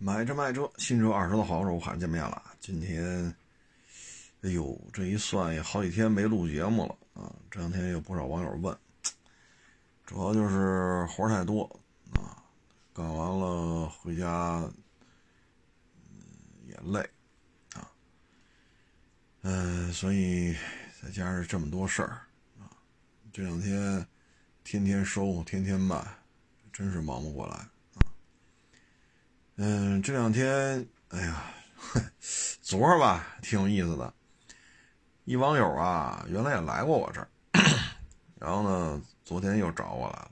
[0.00, 2.40] 买车卖车，新车二手的好手，喊见面了。
[2.60, 3.34] 今天，
[4.42, 7.34] 哎呦，这一算也好几天没录节目了啊！
[7.50, 8.76] 这两天有不少网友问，
[10.06, 11.64] 主要就是活太多
[12.12, 12.38] 啊，
[12.94, 14.70] 干完了回家
[16.68, 17.00] 也累
[17.74, 17.90] 啊，
[19.42, 20.56] 嗯，所以
[21.02, 22.20] 再加上这么多事儿
[22.60, 22.70] 啊，
[23.32, 24.06] 这两天
[24.62, 26.06] 天天收，天天卖，
[26.72, 27.66] 真是忙不过来。
[29.60, 31.42] 嗯，这两天，哎呀，
[32.62, 34.14] 昨儿吧，挺有意思的。
[35.24, 37.28] 一网友啊，原来也来过我这儿，
[38.38, 40.30] 然后呢，昨天又找我来了。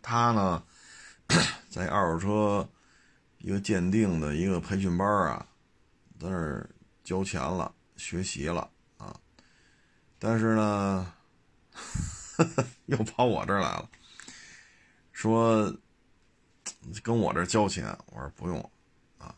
[0.00, 0.64] 他呢，
[1.68, 2.66] 在二手车
[3.40, 5.46] 一个鉴定的一个培训班啊，
[6.18, 6.70] 在那儿
[7.04, 9.14] 交钱了，学习了啊。
[10.18, 11.12] 但是呢，
[12.86, 13.86] 又跑我这儿来了，
[15.12, 15.76] 说。
[17.02, 18.58] 跟我这交钱，我说不用，
[19.18, 19.34] 啊，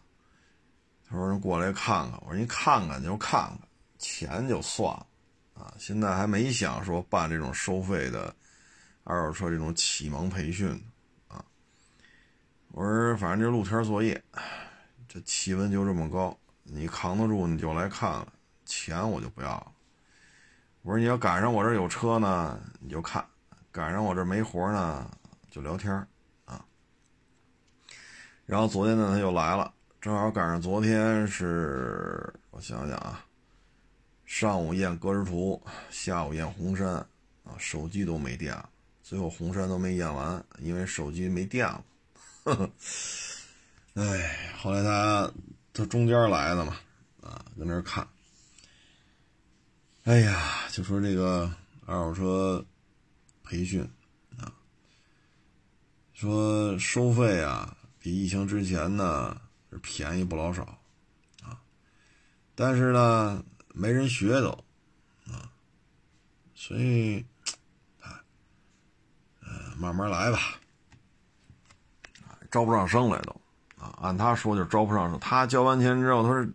[1.08, 3.58] 他说过来看看，我说你看看就看看，
[3.98, 5.06] 钱就算了，
[5.54, 8.34] 啊，现在还没想说办这种收费的
[9.04, 10.70] 二手车这种启蒙培训，
[11.28, 11.44] 啊，
[12.72, 14.22] 我说反正这露天作业，
[15.08, 18.32] 这气温就这么高，你扛得住你就来看了，
[18.64, 19.72] 钱我就不要了。
[20.82, 23.22] 我说你要赶上我这有车呢，你就看；
[23.72, 25.10] 赶上我这没活呢，
[25.50, 26.06] 就聊天。
[28.48, 33.22] 然后昨天呢，他又来了，正好赶上昨天是我想想啊，
[34.24, 36.94] 上午验格式图，下午验红山，
[37.44, 38.70] 啊，手机都没电了，
[39.02, 41.84] 最后红山都没验完，因为手机没电了。
[42.44, 42.70] 呵呵，
[43.92, 45.30] 哎，后来他
[45.74, 46.74] 他中间来的嘛，
[47.20, 48.08] 啊，在那看。
[50.04, 51.52] 哎呀，就说这个
[51.84, 52.64] 二手车
[53.44, 53.86] 培训
[54.38, 54.50] 啊，
[56.14, 57.74] 说收费啊。
[58.08, 59.38] 比疫情之前呢
[59.70, 60.62] 是便宜不老少，
[61.42, 61.60] 啊，
[62.54, 64.48] 但是呢没人学都，
[65.30, 65.44] 啊，
[66.54, 67.22] 所以，
[68.00, 68.24] 啊，
[69.42, 70.58] 呃，慢慢来吧，
[72.50, 73.38] 招不上生来都，
[73.78, 75.20] 啊，按他说就招不上生。
[75.20, 76.46] 他交完钱之后，他说：“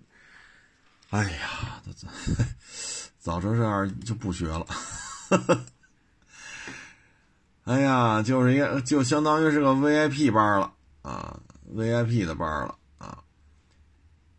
[1.11, 2.07] 哎呀，早
[3.19, 4.65] 早知这样就不学了。
[7.65, 10.73] ”哎呀，就是一个就相当于是个 VIP 班了。
[11.03, 11.37] 啊
[11.75, 13.21] ，VIP 的班了啊！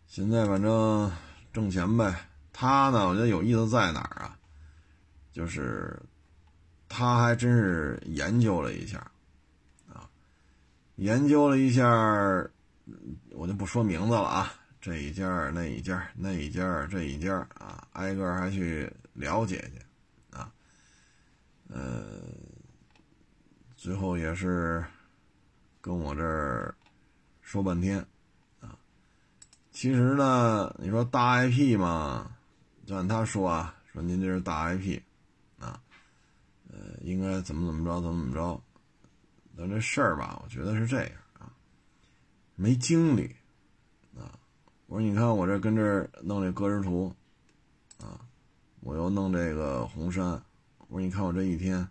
[0.06, 1.12] 现在反正
[1.52, 2.26] 挣钱呗。
[2.54, 4.38] 他呢，我觉得有意思在哪儿啊？
[5.30, 6.00] 就是
[6.88, 8.98] 他还真是研究了一下
[9.92, 10.08] 啊，
[10.96, 11.84] 研究了一下，
[13.32, 14.54] 我就不说名字了啊。
[14.80, 20.50] 这一家那一家那一家这一家啊，挨个还去了解去啊。
[21.68, 22.04] 呃，
[23.76, 24.82] 最后也是。
[25.84, 26.74] 跟我这儿
[27.42, 27.98] 说半天，
[28.62, 28.74] 啊，
[29.70, 32.34] 其实呢，你说大 IP 嘛，
[32.86, 34.98] 就按他说啊，说您这是大 IP，
[35.58, 35.78] 啊，
[36.70, 38.62] 呃，应该怎么怎么着，怎么怎么着，
[39.58, 41.52] 但这事儿吧，我觉得是这样啊，
[42.56, 43.36] 没精力，
[44.16, 44.32] 啊，
[44.86, 47.14] 我说你看我这跟这儿弄这格式图，
[48.00, 48.18] 啊，
[48.80, 50.42] 我又弄这个红山，
[50.88, 51.86] 我说你看我这一天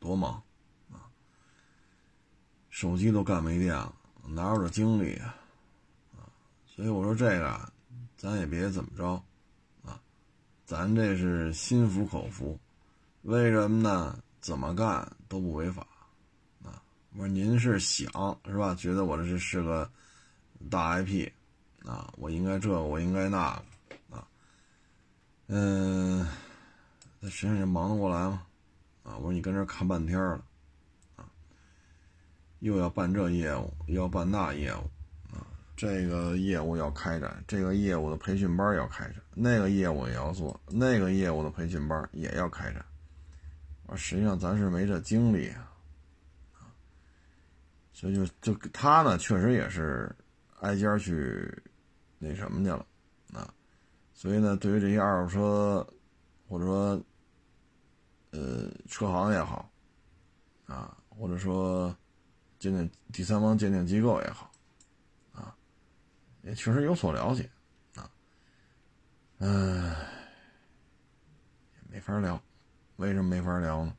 [0.00, 0.42] 多忙。
[2.80, 3.94] 手机都干没电了，
[4.26, 5.36] 哪有这精力啊？
[6.16, 6.24] 啊，
[6.64, 7.72] 所以我说这个，
[8.16, 9.22] 咱也别怎么着，
[9.84, 10.00] 啊，
[10.64, 12.58] 咱这是心服口服，
[13.20, 14.18] 为什么呢？
[14.40, 15.86] 怎么干都不违法，
[16.64, 16.80] 啊，
[17.12, 18.08] 我说您是想
[18.46, 18.74] 是吧？
[18.74, 19.86] 觉得我这是是个
[20.70, 21.30] 大 IP，
[21.84, 23.62] 啊，我应该这个，我应该那
[24.08, 24.26] 个，啊，
[25.48, 26.26] 嗯，
[27.20, 28.46] 那实际上也忙得过来吗？
[29.02, 30.42] 啊，我说你跟这看半天了。
[32.60, 34.84] 又要办这业务，又要办那业务，
[35.34, 35.44] 啊，
[35.76, 42.84] 这个业务要开展，这个业务的培训班要开展，那个业务也要做，那个业务的培训班也要开展。
[43.86, 45.72] 啊，实际上咱是没这精力啊，
[46.52, 46.68] 啊，
[47.94, 50.14] 所以就就他呢，确实也是
[50.60, 51.50] 挨家去
[52.18, 52.86] 那什么去了，
[53.32, 53.52] 啊，
[54.12, 55.86] 所以呢，对于这些二手车
[56.46, 57.02] 或者说
[58.32, 59.70] 呃车行也好，
[60.66, 61.96] 啊，或者说。
[62.60, 64.52] 鉴定第三方鉴定机构也好，
[65.32, 65.56] 啊，
[66.42, 67.50] 也确实有所了解，
[67.96, 68.08] 啊，
[69.38, 69.90] 嗯，
[71.74, 72.40] 也没法聊，
[72.96, 73.96] 为什么没法聊呢？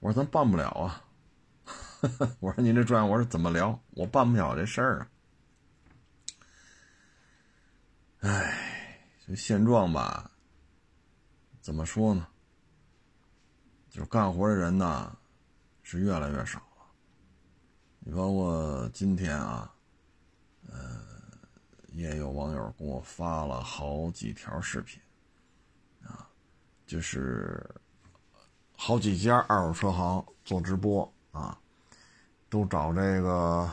[0.00, 1.04] 我说咱办不了啊，
[2.40, 3.78] 我说您这专业，我说怎么聊？
[3.90, 5.08] 我办不了这事儿啊，
[8.20, 10.30] 哎，这现状吧，
[11.60, 12.26] 怎么说呢？
[13.90, 15.18] 就是干活的人呢，
[15.82, 16.62] 是越来越少。
[18.10, 19.70] 你包括今天啊，
[20.66, 20.98] 呃，
[21.92, 24.98] 也有网友给我发了好几条视频，
[26.02, 26.26] 啊，
[26.86, 27.62] 就是
[28.74, 31.60] 好几家二手车行做直播啊，
[32.48, 33.70] 都找这个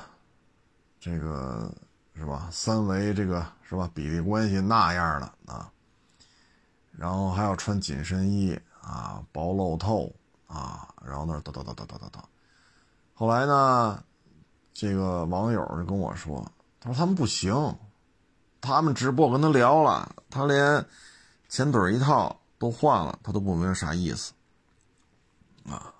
[0.99, 1.73] 这个
[2.13, 2.49] 是吧？
[2.51, 3.89] 三维这个是吧？
[3.93, 5.71] 比例关系那样的啊，
[6.91, 10.13] 然后还要穿紧身衣啊，薄露透
[10.45, 12.25] 啊，然后那哒哒哒哒哒哒哒，
[13.13, 14.03] 后来呢？
[14.75, 16.45] 这个网友就跟我说
[16.81, 17.55] ：“他说他们不行，
[18.59, 20.85] 他们直播跟他聊了，他连
[21.47, 24.33] 前腿一套都换了，他都不明白啥意思。”
[25.63, 25.93] 啊，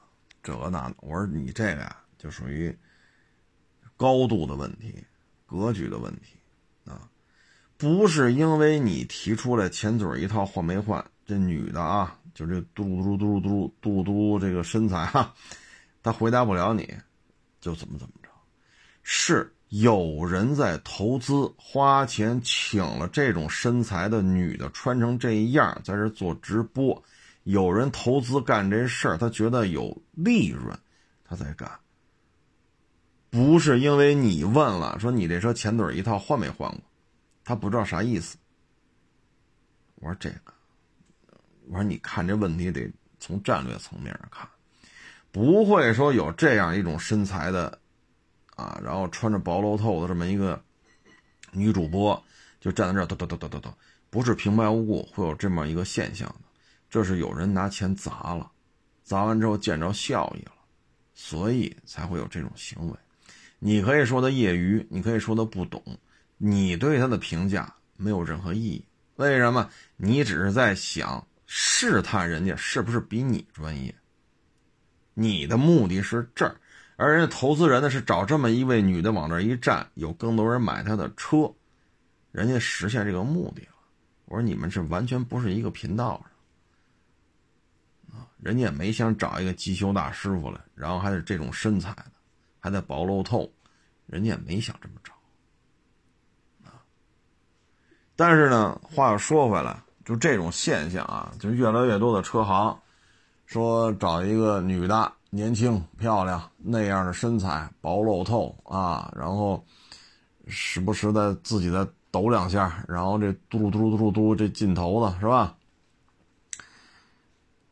[0.44, 2.78] 这个那我说你这个呀，就属于
[3.96, 5.02] 高度的问题，
[5.46, 6.38] 格局的问题
[6.84, 7.08] 啊，
[7.78, 15.34] 不是因为你提出来前腿一套换没换，这女的啊，就这嘟嘟嘟嘟嘟嘟嘟这个身材哈，
[16.04, 16.94] 她回答不了你，
[17.62, 18.14] 就怎么怎么。
[19.08, 27.04] 是有人在投资花钱请了这种身材的女的穿成这样在这做直播，
[27.44, 30.76] 有人投资干这事儿，他觉得有利润，
[31.24, 31.70] 他在干。
[33.30, 36.82] 不是因为你问了说你这车前腿一套换没换过，
[37.44, 38.38] 他不知道啥意思。
[39.98, 40.52] 我说这个，
[41.68, 44.50] 我说你看这问题得从战略层面上看，
[45.32, 47.80] 不会说有这样一种身材的。
[48.56, 50.62] 啊，然后穿着薄露透的这么一个
[51.52, 52.22] 女主播，
[52.60, 53.74] 就站在这儿，叨叨叨叨叨叨，
[54.10, 56.46] 不是平白无故会有这么一个现象的，
[56.90, 58.50] 这是有人拿钱砸了，
[59.04, 60.54] 砸完之后见着效益了，
[61.14, 62.98] 所以才会有这种行为。
[63.60, 65.82] 你可以说他业余，你可以说他不懂，
[66.38, 68.86] 你对他的评价没有任何意义。
[69.16, 69.70] 为什么？
[69.96, 73.96] 你只是在想试探人家是不是比你专业，
[75.14, 76.60] 你的目的是这儿。
[76.98, 81.54] 而人家投资人呢是找这么一位女的往这一站，有更多人买她的车，
[82.32, 83.74] 人家实现这个目的了。
[84.26, 86.24] 我说你们是完全不是一个频道
[88.12, 92.12] 上，人家也没想找一个机修大师傅来，然后还是这种身材的，
[92.62, 93.52] 还得薄露透，
[94.06, 95.14] 人家也没想这么找
[96.64, 96.80] 啊。
[98.16, 102.80] 但是呢，话又说回来，就这种现象啊，就越来越多的车行
[103.46, 105.12] 说找一个女的。
[105.30, 109.62] 年轻漂亮那样的身材薄露透啊，然后
[110.48, 115.56] 时不时的自己的抖两下，然后这嘟噜嘟噜嘟噜嘟这劲头子是吧？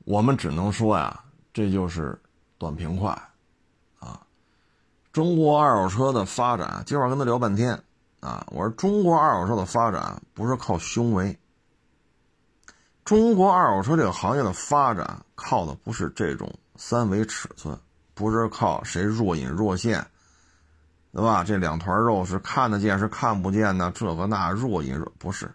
[0.04, 1.24] 我们只能说呀，
[1.54, 2.20] 这就是
[2.58, 3.10] 短平快
[4.00, 4.20] 啊！
[5.14, 7.82] 中国二手车的发展，今晚跟他聊半天
[8.20, 11.40] 啊，我说中国二手车的发展不是靠胸围，
[13.06, 16.54] 中国二手车这个行业的发展靠的不是这种。
[16.76, 17.80] 三维尺寸
[18.14, 20.06] 不是靠谁若隐若现，
[21.12, 21.44] 对吧？
[21.44, 23.92] 这两团肉是看得见是看不见呢？
[23.94, 25.54] 这个那若隐若不是。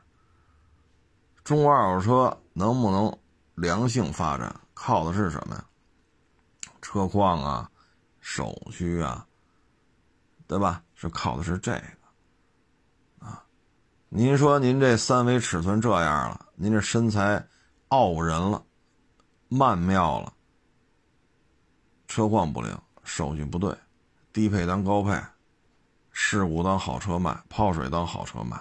[1.42, 3.18] 中国二手车能不能
[3.54, 5.64] 良性发展，靠的是什么呀？
[6.80, 7.70] 车况啊，
[8.20, 9.26] 手续啊，
[10.46, 10.82] 对吧？
[10.94, 13.44] 是靠的是这个啊。
[14.08, 17.46] 您说您这三维尺寸这样了，您这身材
[17.88, 18.62] 傲人了，
[19.48, 20.32] 曼妙了。
[22.08, 23.76] 车况不灵，手续不对，
[24.32, 25.22] 低配当高配，
[26.10, 28.58] 事故当好车卖，泡水当好车卖，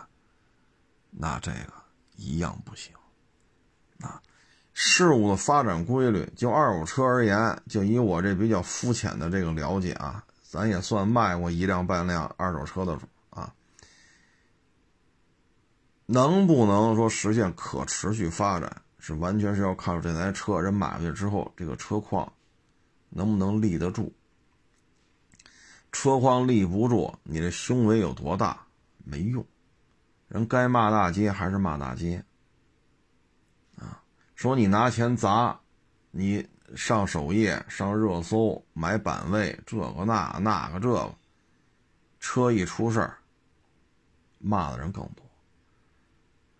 [1.10, 1.74] 那这个
[2.18, 2.94] 一样不行。
[4.01, 4.22] 啊，
[4.74, 13.51] 事物的发展规律，就二手车而言，就以我这比较肤浅的这个了解啊，咱也算卖过一辆半辆二手车的主啊，
[16.06, 22.32] 能不能说实现可持续发展，是完全是要看这台车人买回去之后这个车况。
[23.10, 24.14] 能不能立得住？
[25.92, 28.66] 车况立不住，你这胸围有多大
[29.04, 29.44] 没用，
[30.28, 32.24] 人该骂大街还是骂大街。
[33.78, 34.04] 啊，
[34.36, 35.60] 说你拿钱砸，
[36.12, 36.46] 你
[36.76, 41.16] 上首页、上热搜、买版位，这个那那个这个，
[42.20, 43.18] 车一出事儿，
[44.38, 45.26] 骂的人更多。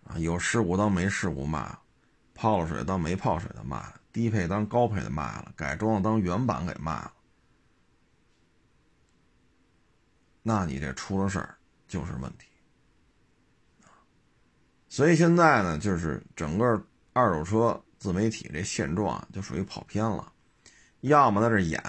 [0.04, 1.78] 啊，有事故当没事故骂，
[2.34, 3.92] 泡了水当没泡水的骂。
[4.18, 7.12] 低配当高配的卖了，改装当原版给卖了，
[10.42, 11.56] 那你这出了事儿
[11.86, 12.48] 就是问题。
[14.88, 20.32] 所以现在呢，就是整个二手车自媒体这现状就属于跑偏了，
[21.02, 21.80] 要么在这演，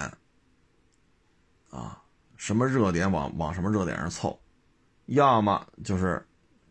[1.68, 2.00] 啊，
[2.36, 4.40] 什么热点往往什么热点上凑，
[5.06, 6.24] 要么就是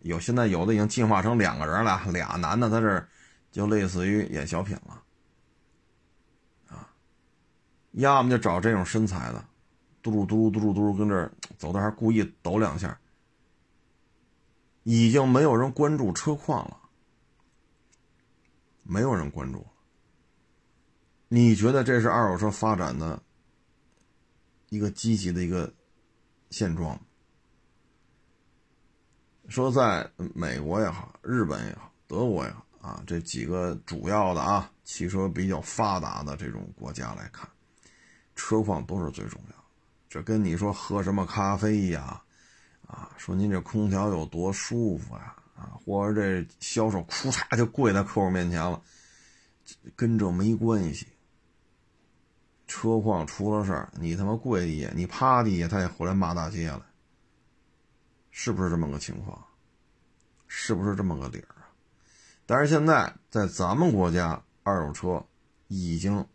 [0.04, 3.06] 有现在有的已经进化成两个人了，俩男的在这
[3.52, 5.04] 就类似于演小品了。
[7.92, 9.44] 要么就找这种身材的，
[10.02, 13.00] 嘟噜嘟噜嘟噜嘟噜跟这儿走道还故意抖两下，
[14.84, 16.78] 已经没有人关注车况了，
[18.84, 19.66] 没有人关注。
[21.28, 23.22] 你觉得这是二手车发展的
[24.70, 25.72] 一个积极的一个
[26.50, 27.00] 现状？
[29.48, 37.50] 说在美国也好，日本也好，德国也好啊，这几个主要的啊汽车比较发达的这种国家来看，
[38.40, 39.56] 车况都是最重要。
[40.08, 42.22] 这跟你说喝什么咖啡呀，
[42.88, 48.82] 啊，说您这空调有多舒服呀，啊，或者这销售哭嚓就跪在客户面前了，
[49.98, 51.06] 跟这没关系。
[52.66, 56.86] 车况出了事儿，你他妈跪地下，你趴地下，他也回来骂大街了，
[58.32, 59.44] 是不是这么个情况？
[60.48, 61.70] 是不是这么个理儿啊？
[62.46, 65.24] 但是现在在咱们国家，二手车
[65.68, 66.26] 已经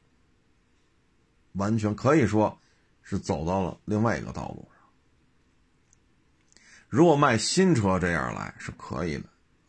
[1.55, 2.57] 完全可以说
[3.03, 4.85] 是走到了另外一个道路上。
[6.89, 9.29] 如果卖新车这样来是可以的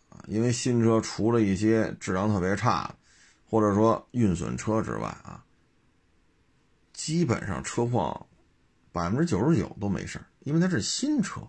[0.10, 2.94] 啊，因为新车除了一些质量特别差，
[3.46, 5.42] 或者说运损车之外啊。
[6.94, 8.26] 基本上车况
[8.92, 11.42] 百分之九十九都没事因为它是新车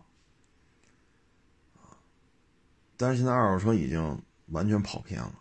[2.96, 5.32] 但是现在二手车已经完全跑偏了，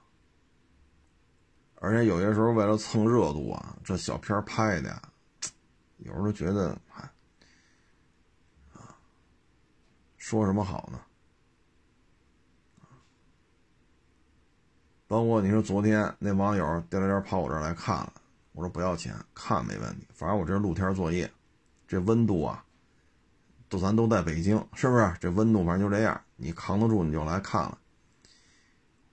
[1.86, 5.00] 而且有些时候为了蹭热度啊，这小片拍的，
[5.98, 7.14] 有时候觉得啊，
[10.18, 11.00] 说什么好呢？
[15.08, 18.12] 包括你说昨天那网友颠颠颠跑我这儿来看了。
[18.54, 20.08] 我说不要钱，看没问题。
[20.12, 21.32] 反正我这是露天作业，
[21.88, 22.66] 这温度啊，
[23.70, 25.14] 都咱都在北京，是不是？
[25.20, 27.78] 这温度反正就这样，你扛得住你就来看了。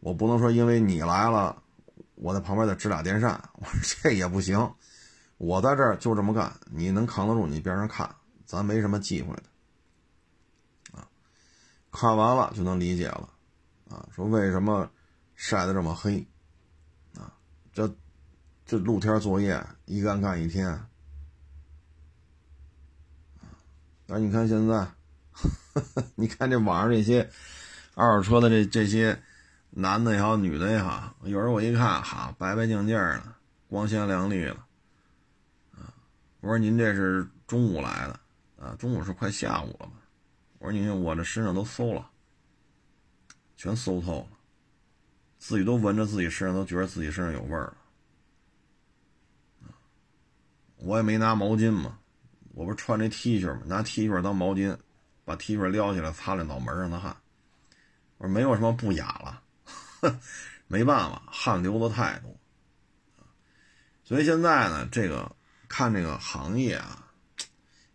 [0.01, 1.62] 我不能说因为你来了，
[2.23, 4.75] 我在旁边再支俩电扇，我说这也不行。
[5.39, 8.15] 我在这儿就这么干，你能扛得住你边上看，
[8.47, 10.99] 咱没什么忌讳的。
[10.99, 11.09] 啊，
[11.91, 13.29] 看完了就能理解了。
[13.91, 14.89] 啊，说为什么
[15.35, 16.27] 晒得这么黑？
[17.17, 17.35] 啊，
[17.73, 17.93] 这。
[18.65, 20.89] 这露天作业一干干一天，啊
[24.07, 24.89] 但是你看现在，
[26.15, 27.29] 你看这网上这些
[27.95, 29.21] 二手车的这这些
[29.75, 33.23] 男的也好，女的也好，有时候我一看，哈，白白净净的，
[33.69, 34.67] 光鲜亮丽了，
[35.73, 35.89] 啊，
[36.41, 38.21] 我说您这是中午来的，
[38.63, 39.93] 啊，中午是快下午了吧？
[40.59, 42.11] 我说您我这身上都馊了，
[43.57, 44.39] 全馊透了，
[45.39, 47.77] 自己都闻着自己身上都觉得自己身上有味儿了。
[50.77, 51.99] 我也没拿毛巾嘛，
[52.53, 54.77] 我不是穿这 T 恤嘛，拿 T 恤当毛巾，
[55.25, 57.17] 把 T 恤撩起来擦了脑门上的汗。
[58.19, 59.42] 我说没有什么不雅了，
[60.67, 62.37] 没办法，汗流的太多。
[64.05, 65.35] 所以现在呢，这个
[65.69, 67.07] 看这个行业啊，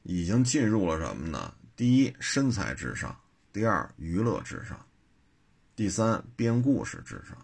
[0.04, 1.54] 已经进入了什么呢？
[1.76, 3.12] 第一，身材至上；
[3.52, 4.78] 第二，娱乐至上；
[5.76, 7.38] 第三，编故事至上。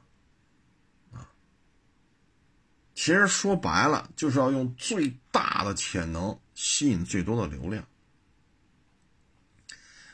[2.95, 7.83] 其实说白了，就是要用最大的潜能吸引最多的流量，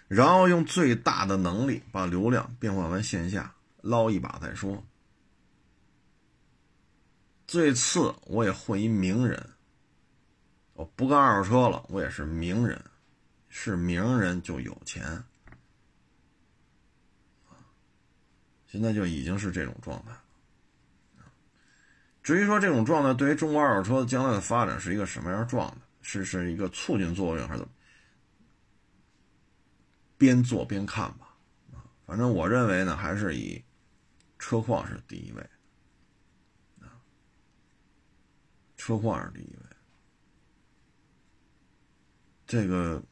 [0.07, 4.83] 然后用最大的能力把流量变换完线下，捞一把再说。
[7.47, 9.49] 最次我也混一名人，
[10.73, 12.79] 我不干二手车了，我也是名人，
[13.47, 15.23] 是名人就有钱，
[18.67, 20.11] 现在就已经是这种状态。
[22.21, 27.73] 至于说这种状态对于中国二手车将来的发展是一个什么样状态，是是一个促进作用还是怎么？
[30.19, 31.35] 边做边看吧，
[32.05, 33.63] 反正我认为呢，还是以
[34.39, 35.41] 车况是第一位，
[36.79, 36.97] 啊，
[38.77, 39.63] 车况是第一位，
[42.47, 43.03] 这个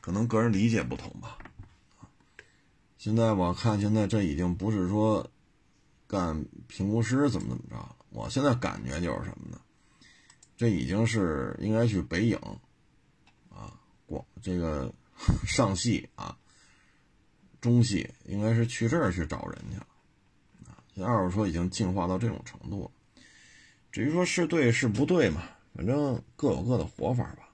[0.00, 1.38] 可能个人理解不同吧，
[2.98, 5.28] 现在我看现在这已经不是说
[6.06, 7.96] 干评估师怎么怎么着。
[8.10, 9.60] 我现在感觉就是什么呢？
[10.56, 12.36] 这已经是应该去北影
[13.48, 14.92] 啊，广这个
[15.46, 16.36] 上戏啊，
[17.60, 19.78] 中戏应该是去这儿去找人去。
[21.02, 22.90] 二手车已经进化到这种程度了。
[23.92, 25.42] 至于说是对是不对嘛，
[25.74, 27.48] 反正各有各的活法吧。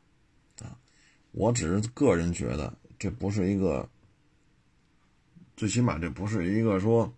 [0.62, 0.76] 啊，
[1.32, 3.88] 我只是个人觉得这不是一个，
[5.56, 7.12] 最起码这不是一个说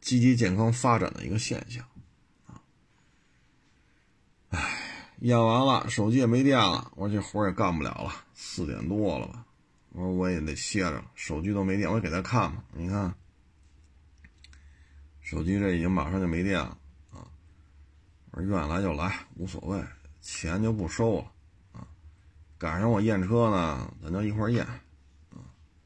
[0.00, 1.84] 积极健康发展的一个现象。
[4.48, 4.60] 唉，
[5.20, 9.46] 验完了，手机也没电了，我说这活也干不了了，四点多了吧，
[9.92, 13.14] 我说我也得歇着，手机都没电，我给他看吧，你看，
[15.32, 16.76] 手机这已经马上就没电了
[17.10, 17.24] 啊，
[18.32, 19.82] 我说愿意来就来，无所谓，
[20.20, 21.32] 钱就不收了
[21.72, 21.88] 啊，
[22.58, 24.62] 赶上我验车呢，咱就一块验，
[25.30, 25.40] 啊，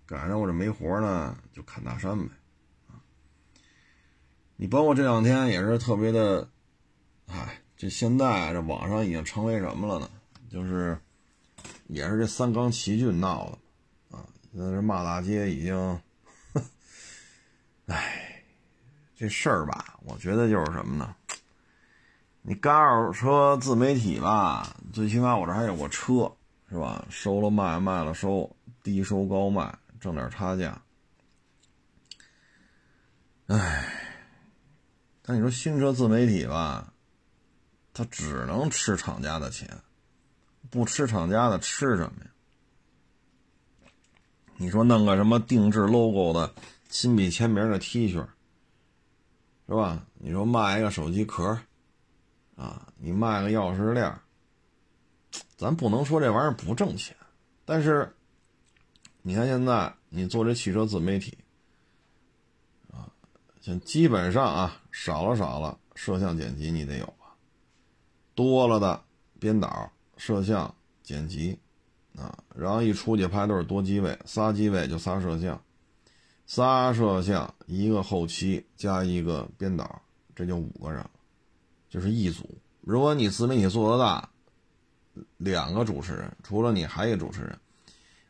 [0.04, 2.34] 赶上我这没活呢，就砍大山呗，
[2.88, 2.98] 啊，
[4.56, 6.50] 你包括这两天也是特别的，
[7.28, 10.10] 哎，这现在这网上已经成为什么了呢？
[10.50, 10.98] 就是，
[11.86, 16.00] 也是这三缸奇骏闹的，啊，现在这骂大街已经，
[17.86, 18.25] 哎，
[19.16, 21.16] 这事儿吧，我觉得就是什么呢？
[22.42, 26.30] 你干二手车自媒体吧，最起码我这还有个车，
[26.68, 27.04] 是吧？
[27.08, 30.80] 收了卖，卖了收，低收高卖，挣点差价。
[33.46, 33.88] 哎，
[35.22, 36.92] 但你说新车自媒体吧，
[37.94, 39.68] 他只能吃厂家的钱，
[40.68, 42.30] 不吃厂家的吃什么呀？
[44.58, 46.54] 你说弄个什么定制 logo 的
[46.88, 48.26] 亲笔签名的 T 恤，
[49.68, 50.06] 是吧？
[50.14, 51.58] 你说卖一个手机壳。
[52.56, 54.10] 啊，你卖个钥匙链
[55.58, 57.14] 咱不能说这玩意儿不挣钱，
[57.66, 58.10] 但是，
[59.20, 61.36] 你看现在你做这汽车自媒体，
[62.90, 63.12] 啊，
[63.60, 67.36] 像基本上啊，少了少了，摄像剪辑你得有吧，
[68.34, 69.04] 多了的
[69.38, 71.58] 编导、摄像、剪辑，
[72.16, 75.62] 啊，然后一出去拍都是多机位，仨机位就仨摄像，
[76.46, 80.02] 仨摄像一个后期加一个编导，
[80.34, 81.04] 这就五个人。
[81.88, 82.48] 就是一组，
[82.82, 84.28] 如果你自媒体做得大，
[85.38, 87.58] 两个主持人，除了你还一个主持人，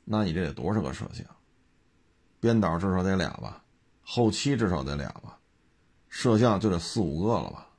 [0.04, 1.26] 那你这得多少个摄像？
[2.38, 3.64] 编导至少得俩吧，
[4.02, 5.38] 后期至少得俩吧，
[6.08, 7.70] 摄像就得四五个了吧？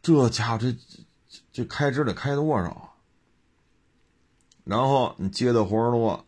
[0.00, 2.88] 这家伙这这这开支得开多少啊？
[4.64, 6.24] 然后你接的活儿多，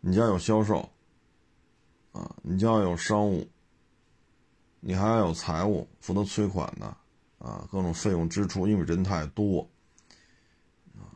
[0.00, 0.88] 你就要有销售，
[2.18, 3.48] 啊，你就要有商务，
[4.80, 6.96] 你还要有财务，负责催款的。
[7.38, 9.60] 啊，各种费用支出，因为人太多，
[10.96, 11.06] 啊，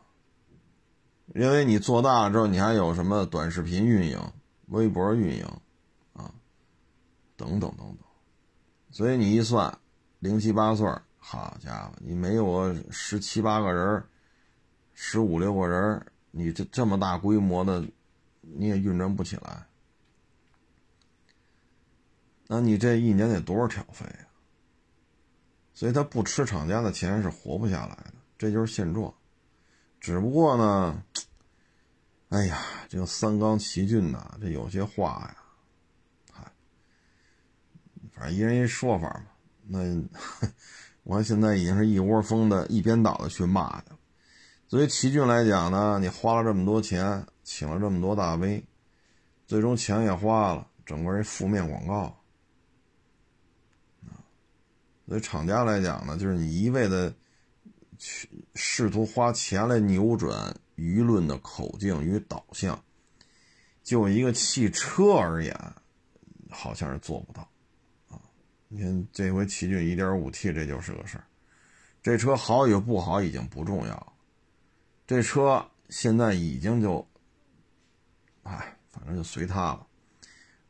[1.35, 4.17] 因为你做大了之后，你还有什么短视频运营、
[4.67, 5.45] 微博运营，
[6.13, 6.33] 啊，
[7.35, 7.97] 等等等等，
[8.89, 9.77] 所以你一算，
[10.19, 14.01] 零七八碎好家伙，你没有十七八个人，
[14.93, 17.85] 十五六个人，你这这么大规模的，
[18.39, 19.67] 你也运转不起来，
[22.47, 24.27] 那你这一年得多少挑费啊？
[25.73, 29.11] 所以他不吃厂家的钱是活不下来的，这就是现状。
[29.99, 31.03] 只不过呢，
[32.29, 35.37] 哎呀，这个三缸奇骏呐，这有些话呀，
[36.31, 36.51] 嗨，
[38.11, 39.25] 反正一人一说法嘛。
[39.65, 39.79] 那
[41.03, 43.95] 我看现在已经是一窝蜂的一边倒的去骂他。
[44.67, 48.63] 作为奇骏来讲呢，你花了这么多钱，请了这么多大 V，
[49.47, 52.22] 最终钱也花了，整个一负面广告。
[55.13, 57.13] 对厂家来讲呢，就是你一味的
[57.99, 62.83] 去试图花钱来扭转舆论的口径与导向，
[63.83, 65.55] 就一个汽车而言，
[66.49, 67.47] 好像是做不到
[68.09, 68.19] 啊。
[68.69, 71.23] 你看这回奇骏 1.5T 这就是个事儿，
[72.01, 74.13] 这车好与不好已经不重要，
[75.05, 77.07] 这车现在已经就，
[78.41, 79.85] 哎，反正就随他了。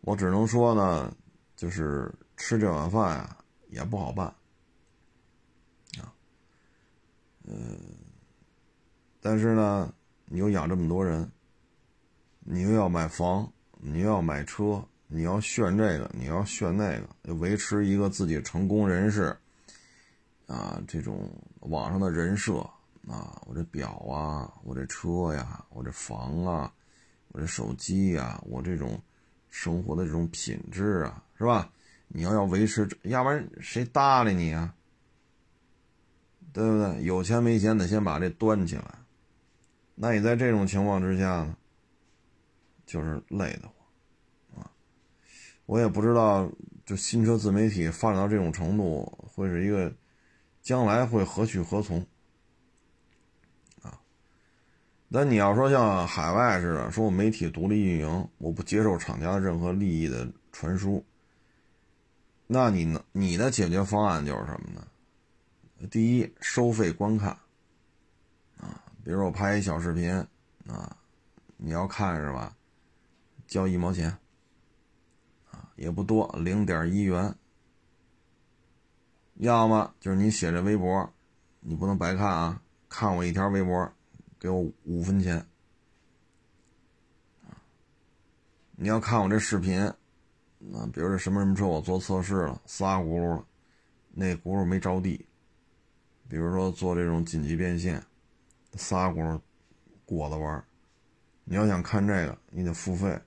[0.01, 1.15] 我只能说呢，
[1.56, 3.38] 就是吃这碗饭呀。
[3.73, 4.27] 也不好办，
[5.99, 6.13] 啊，
[7.43, 7.79] 嗯，
[9.19, 9.93] 但是呢，
[10.25, 11.29] 你又养这么多人，
[12.39, 19.36] 你又要买房，你又要买车，你要炫这个，你要炫那个，要维持一个自己成功人士，
[20.47, 21.29] 啊，这种
[21.62, 22.59] 网上的人设
[23.07, 26.71] 啊，我这表啊，我这车呀，我这房啊，
[27.29, 29.01] 我这手机呀，我这种
[29.49, 31.71] 生活的这种品质啊，是吧？
[32.07, 34.73] 你要要维持，要不然谁搭理你啊？
[36.51, 37.03] 对不对？
[37.03, 38.85] 有钱没钱得先把这端起来。
[39.95, 41.55] 那你在这种情况之下呢，
[42.85, 44.71] 就是累得慌啊！
[45.65, 46.51] 我也不知道，
[46.85, 49.91] 就新车自媒体发展到这种程度，会是一个
[50.61, 52.05] 将来会何去何从
[53.81, 53.99] 啊？
[55.07, 61.03] 那你要说像海外似的，说我媒体独立运营，我不接受厂家任何利益的传输。
[62.45, 63.03] 那你呢？
[63.12, 64.86] 你的解决方案就是什么呢？
[65.89, 67.29] 第一，收费观看，
[68.58, 70.13] 啊，比如我拍一小视频，
[70.67, 70.97] 啊，
[71.58, 72.56] 你要看是吧？
[73.47, 74.10] 交一毛钱，
[75.51, 77.34] 啊，也不多，零点一元。
[79.36, 81.12] 要么就是你写这微博，
[81.60, 83.91] 你不能白看啊，看我一条微博，
[84.39, 85.38] 给我五分钱，
[87.45, 87.58] 啊，
[88.75, 89.91] 你要看我这视频。
[90.71, 93.45] 那，比如这什么什么车，我做测试了，仨轱辘了，
[94.12, 95.26] 那轱辘没着地。
[96.30, 98.02] 比如说做这种紧急变线，
[98.76, 99.39] 仨轱辘
[100.06, 100.63] 过了弯
[101.43, 103.19] 你要想看这个，你得付费。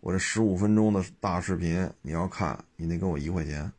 [0.00, 3.70] 我这十五分钟的大视频，你要看，你得给我一块钱。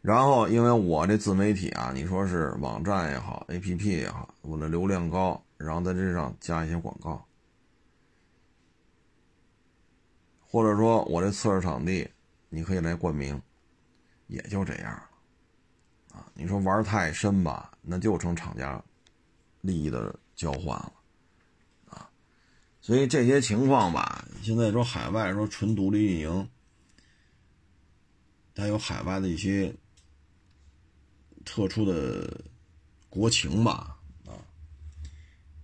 [0.00, 7.24] 然后，因为我这自媒体啊，你说是网站也好，APP 也好，我的流量高，然后在这上加一些广告，
[10.52, 12.06] 或者说我这测试场地，
[12.50, 13.40] 你可以来冠名，
[14.26, 15.08] 也就这样了。
[16.18, 18.84] 啊，你说玩太深吧，那就成厂家
[19.62, 20.92] 利益的交换了，
[21.88, 22.10] 啊，
[22.82, 26.50] 所以这些情况吧，现在说海外说纯独立运营，
[28.54, 29.74] 它有海外的一些。
[31.44, 32.40] 特殊的
[33.10, 34.30] 国情吧，啊，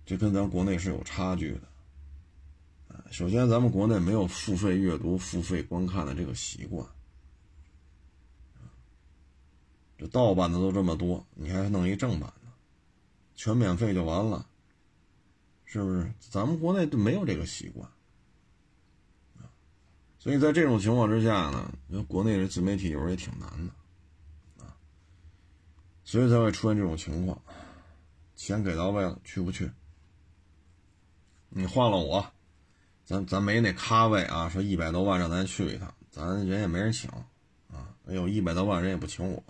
[0.05, 1.68] 这跟咱国内是有差距的。
[3.11, 6.85] 首先咱们国内没有付费阅读、付费观看的这个习惯，
[9.97, 12.51] 这盗版的都这么多，你还弄一正版的，
[13.35, 14.47] 全免费就完了，
[15.65, 16.13] 是不是？
[16.19, 17.89] 咱们国内就没有这个习惯，
[20.19, 23.73] 所以在这种情况之下呢，国内的自媒体有时候也挺难的。
[26.05, 27.39] 所以才会出现这种情况，
[28.35, 29.69] 钱给到位了，去不去？
[31.49, 32.31] 你换了我，
[33.09, 37.89] 咱咱没那咖位啊，说一百多万让咱去一趟，咱人也没人请啊。
[38.05, 39.43] 哎呦，一百多万人也不请我，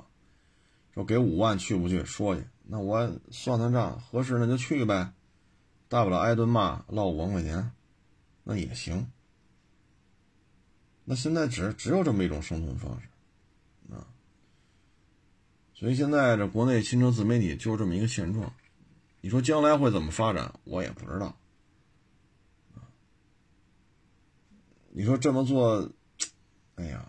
[0.94, 2.02] 说给五万去不去？
[2.06, 5.12] 说去，那我算算账，合适那就去呗，
[5.90, 7.70] 大不了挨顿骂，落五万块钱，
[8.46, 9.06] 那也行。
[11.04, 13.10] 那现在只只有这么一种生存方式。
[15.74, 18.54] 所以现在这国内新车自媒体就是这么一个现状，
[19.20, 21.36] 你说将来会怎么发展，我也不知道。
[24.92, 25.90] 你说这么做，
[26.76, 27.06] 哎呀，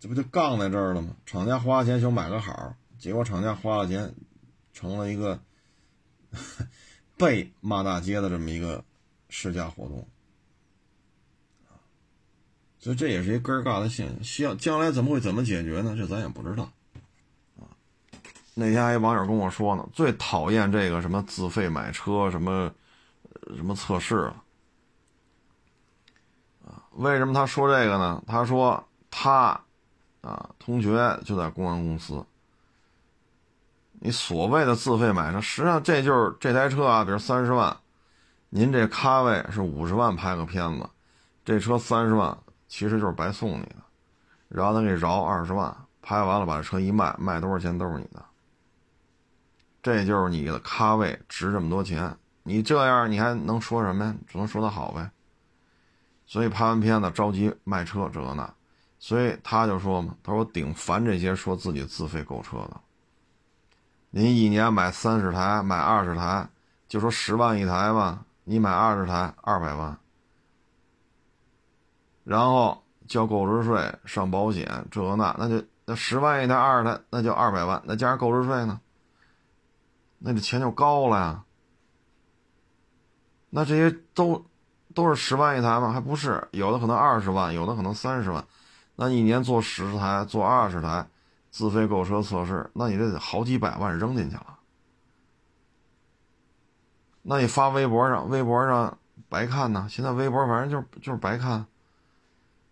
[0.00, 1.14] 这不就杠在这儿了吗？
[1.24, 4.14] 厂家花钱想买个好，结果厂家花了钱，
[4.72, 5.40] 成了一个
[7.16, 8.84] 被骂大街的这么一个
[9.28, 10.06] 试驾活动。
[12.78, 14.24] 所以这也是一根儿尬的现象。
[14.24, 15.94] 希望将来怎么会怎么解决呢？
[15.96, 16.68] 这咱也不知道。
[18.54, 22.74] 那天还有网友跟我说呢，最讨厌这个什么自费买车什么
[23.56, 24.44] 什么测试了啊？
[26.94, 28.22] 为什么他说这个呢？
[28.26, 29.60] 他说他
[30.20, 32.24] 啊，同学就在公安公司。
[34.04, 37.76] 你所谓的自费买车，实际上这就是这台车啊，比如三十万，
[38.50, 40.88] 您这咖位是五十万拍个片子，
[41.44, 43.76] 这车三十万其实就是白送你的，
[44.48, 48.22] 然后他给饶二十万，拍完了把这车一卖，卖多少钱都是你的。
[49.82, 54.14] 这就是你的咖位值这么多钱，你这样你还能说什么呀？
[54.26, 55.10] 只能说他好呗。
[56.32, 58.54] 所以拍完片子着急卖车这那，
[58.98, 62.80] 所以他就说嘛，他说顶烦这些说自己自费购车的。
[64.08, 66.48] 您一年买三十台，买二十台，
[66.88, 69.94] 就说十万一台吧，你买二十台，二百万，
[72.24, 78.80] 然后交购置税、上保险这那，那就那十万一台，二十台，那就二百万，那加上购置税呢？
[80.18, 81.44] 那这钱就高了呀。
[83.50, 84.42] 那这些都
[84.94, 85.92] 都是十万一台吗？
[85.92, 88.44] 还不是，有的可能二十万，有的可能三十万。
[88.96, 91.06] 那一年做十台，做二十台，
[91.50, 94.58] 自费购车测试，那你这得好几百万扔进去了。
[97.22, 99.86] 那你发微博上，微博上白看呢。
[99.88, 101.64] 现在微博反正就是就是白看。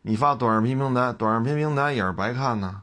[0.02, 2.82] 你发短视频平台，短视频平台也是白看呢。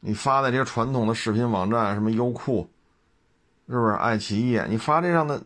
[0.00, 2.70] 你发的这些传统的视频网站，什么优酷，
[3.68, 4.60] 是不是爱奇艺？
[4.68, 5.42] 你发这样的，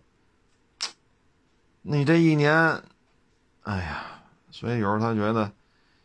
[1.92, 2.54] 你这一年，
[3.64, 4.22] 哎呀，
[4.52, 5.52] 所以有时候他觉得，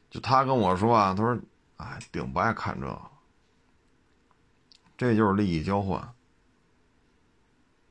[0.10, 1.40] 就他跟我说啊，他说，
[1.78, 3.02] 哎，顶不爱看这个，
[4.98, 6.02] 这就是利益交换。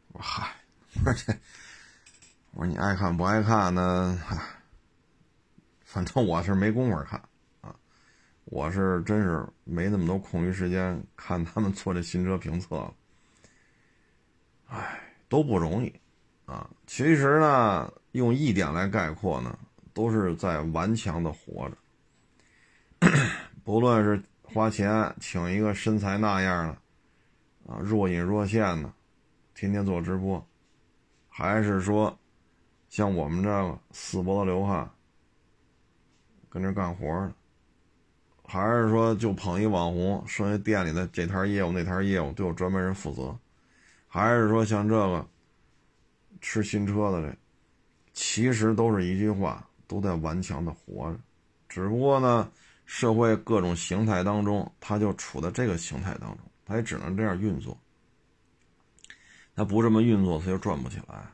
[0.08, 0.56] 我说嗨，
[0.96, 1.32] 我说这，
[2.54, 4.20] 我说你爱看不爱看呢？
[5.84, 7.22] 反正我是没工夫看
[7.60, 7.72] 啊。
[8.46, 12.94] 我是真是没那么多空余时间看他们做这新车评测了，
[14.66, 15.94] 哎，都不容易
[16.46, 16.68] 啊。
[16.86, 19.58] 其实呢，用一点来概括呢，
[19.92, 23.08] 都是在顽强的活着。
[23.64, 28.92] 不论是花钱请一个身材那样的啊，若隐若现的，
[29.54, 30.46] 天天做直播，
[31.28, 32.16] 还是说
[32.88, 34.88] 像我们这个死脖子流汗
[36.48, 37.32] 跟这干活的。
[38.46, 43.34] 还是说就捧一网红，剩下店里的这摊业务那摊业务都有专门人负责，
[44.06, 45.26] 还是说像这个
[46.44, 47.34] 吃新车的这，
[48.12, 51.18] 其实都是一句话，都在顽强的活着，
[51.70, 52.52] 只不过呢，
[52.84, 57.74] 社会各种形态当中，他就处在这个形态当中，他也只能这样运作，
[59.56, 61.26] 他不这么运作，他就转不起来，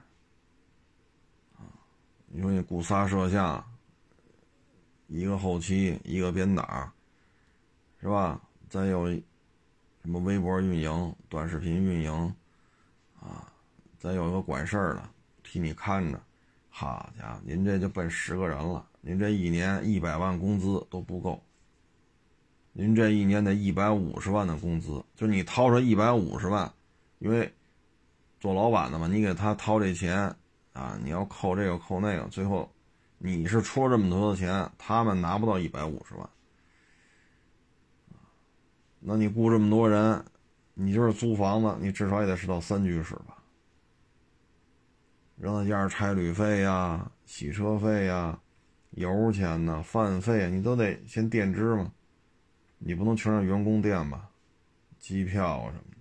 [2.28, 3.62] 你说你雇仨摄像，
[5.08, 6.92] 一个后期，一个编导，
[8.00, 8.40] 是吧？
[8.68, 12.34] 再有什么微博运营、短视频运营，
[13.20, 13.49] 啊，
[14.00, 15.02] 咱有个管事儿的
[15.44, 16.20] 替你看着，
[16.68, 18.84] 好家伙，您这就奔十个人了。
[19.00, 21.40] 您这一年一百万工资都不够，
[22.72, 26.72] 您这一年得一百五十万的工资，就你掏出一百五十万，
[27.20, 27.52] 因为
[28.40, 30.34] 做老板的嘛，你给他掏这钱。
[30.72, 30.96] 啊！
[31.02, 32.72] 你要扣这个扣那个，最后
[33.18, 36.30] 你是出了这么多的钱，他们拿不到一百五十万。
[39.00, 40.24] 那你雇这么多人，
[40.74, 43.39] 你就是租房子，你至少也得是套三居室吧？
[45.40, 48.38] 让他加上差旅费呀、洗车费呀、
[48.90, 51.92] 油钱呐、饭费，你都得先垫支嘛。
[52.78, 54.30] 你不能全让员工垫吧？
[54.98, 55.96] 机票啊什么的，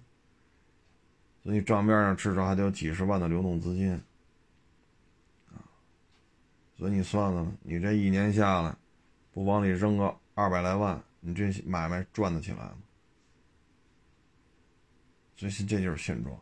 [1.42, 3.94] 所以账面上至少还得有几十万的流动资金
[5.48, 5.64] 啊。
[6.78, 8.76] 所以你算算，你这一年下来，
[9.32, 12.78] 不往里扔个二百来万，你这买卖赚得起来吗？
[15.38, 16.38] 这这就是现状。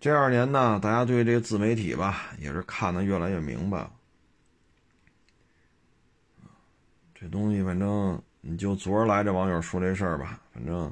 [0.00, 3.92] 这二年呢，大家对这个自媒体吧，也是看得越来越明白了。
[7.14, 10.90] 这东西反正你就昨儿来这网友说这事儿吧，反正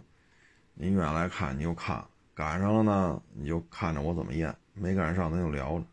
[0.75, 5.85] 您愿意来看你就看，赶上了呢你就看着我怎么验，没赶上咱就聊着。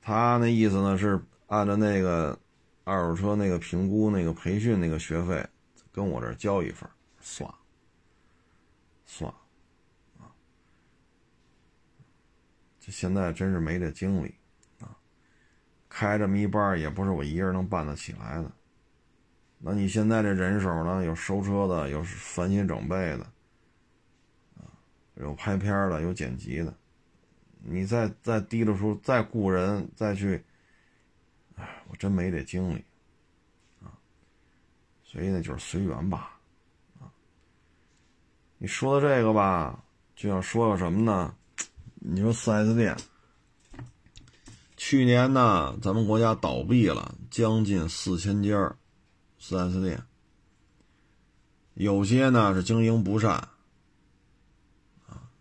[0.00, 2.38] 他那意思呢是按照那个
[2.84, 5.46] 二手车那个评估那个培训那个学费，
[5.92, 6.88] 跟我这交一份，
[7.20, 7.52] 算，
[9.04, 9.36] 算，啊，
[12.88, 14.34] 现在真是没这精力，
[14.80, 14.96] 啊，
[15.88, 18.50] 开这么一班也不是我一人能办得起来的。
[19.58, 21.04] 那你现在这人手呢？
[21.04, 23.24] 有收车的，有翻新整备的，
[24.56, 24.70] 啊，
[25.16, 26.72] 有拍片的，有剪辑的。
[27.60, 30.42] 你再再低着出，再雇人，再去，
[31.56, 32.84] 哎，我真没这精力，
[33.82, 33.90] 啊，
[35.02, 36.38] 所以呢，就是随缘吧，
[37.00, 37.10] 啊，
[38.58, 39.82] 你说的这个吧，
[40.14, 41.34] 就要说个什么呢？
[42.00, 42.96] 你说四 S 店，
[44.76, 48.76] 去年呢，咱们国家倒闭了将近四千家
[49.38, 50.02] 四 S 店，
[51.74, 53.48] 有些呢是经营不善。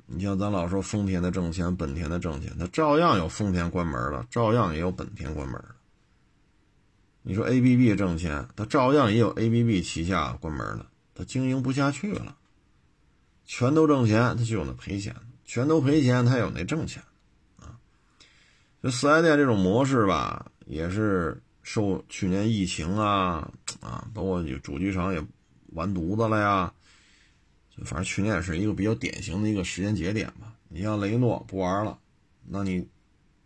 [0.09, 5.75] 你像咱老说丰田的挣钱，本田的挣钱，它照样有丰田关门了，照样也有本田关门了。
[7.21, 12.37] 你说 A B B 挣钱，它照样也有 A B B 旗下关门了，它经营不下去了。
[13.43, 15.13] 全都挣钱，它就有那赔钱；
[15.47, 17.01] 全都赔钱，他有那挣钱。
[17.59, 17.79] 啊，
[18.83, 25.25] 这四 S 店这种模式吧，也是受去年疫情啊啊，包括主机厂也
[25.67, 26.73] 完犊子了呀。
[27.85, 30.53] 反正去年也是一个比较典型的一个时间节点吧。
[30.67, 31.97] 你像雷诺不玩了，
[32.45, 32.87] 那你，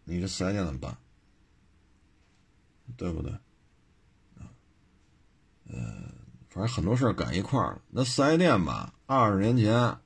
[0.05, 0.97] 你这四 S 店怎么办？
[2.97, 3.31] 对不对？
[4.39, 4.47] 啊，
[5.69, 5.77] 呃，
[6.49, 7.81] 反正很多事儿赶一块儿了。
[7.89, 9.97] 那四 S 店吧，二十年前，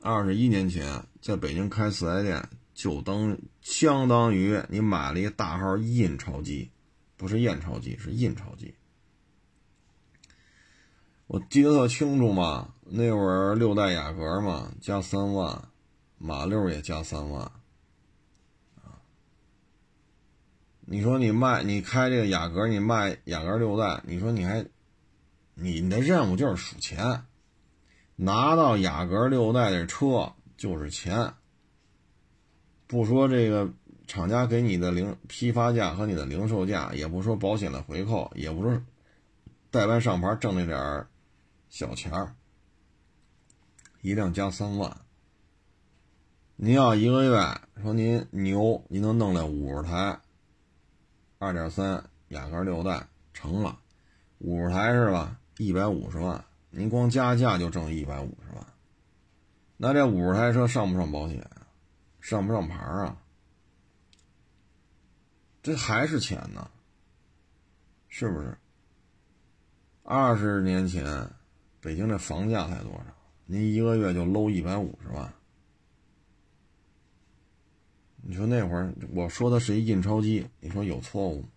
[0.00, 6.70] 二十一年前，在北京开四 S 店，就等相当于你买了一个大号印钞机，
[7.16, 8.74] 不是验钞机，是印钞机。
[11.26, 15.68] 我记得特清楚嘛，那会儿六代雅阁嘛，加三万，
[16.16, 17.42] 马六也加三万，
[18.76, 18.96] 啊，
[20.86, 24.64] 你说你卖你开这个雅阁，你卖雅阁六代，你说你还，
[25.52, 27.24] 你的任务就是数钱，
[28.16, 31.32] 拿到雅阁六代的车就是钱，
[32.86, 33.72] 不说这个
[34.06, 38.82] 厂家给你的零批发价和你的零售价，也不说保险的回扣，也不说
[39.70, 41.08] 代办上牌挣那点儿。
[41.70, 42.34] 小钱儿，
[44.00, 44.96] 一辆加三万。
[46.56, 47.38] 您要一个月
[47.82, 50.18] 说您牛，您能弄来五十台，
[51.38, 53.78] 二点三雅阁六代成了，
[54.38, 55.38] 五十台是吧？
[55.58, 58.66] 一百五十万，您光加价就挣一百五十万。
[59.78, 61.42] 那这五十台车上不上保险？
[62.20, 63.16] 上不上牌啊？
[65.62, 66.70] 这还是钱呢，
[68.08, 68.58] 是不是？
[70.02, 71.30] 二十年前。
[71.80, 73.04] 北京这房价才多少？
[73.46, 75.32] 您一个月就搂一百五十万。
[78.16, 81.48] 你说那会儿我说的是一印钞机，你说有错误吗？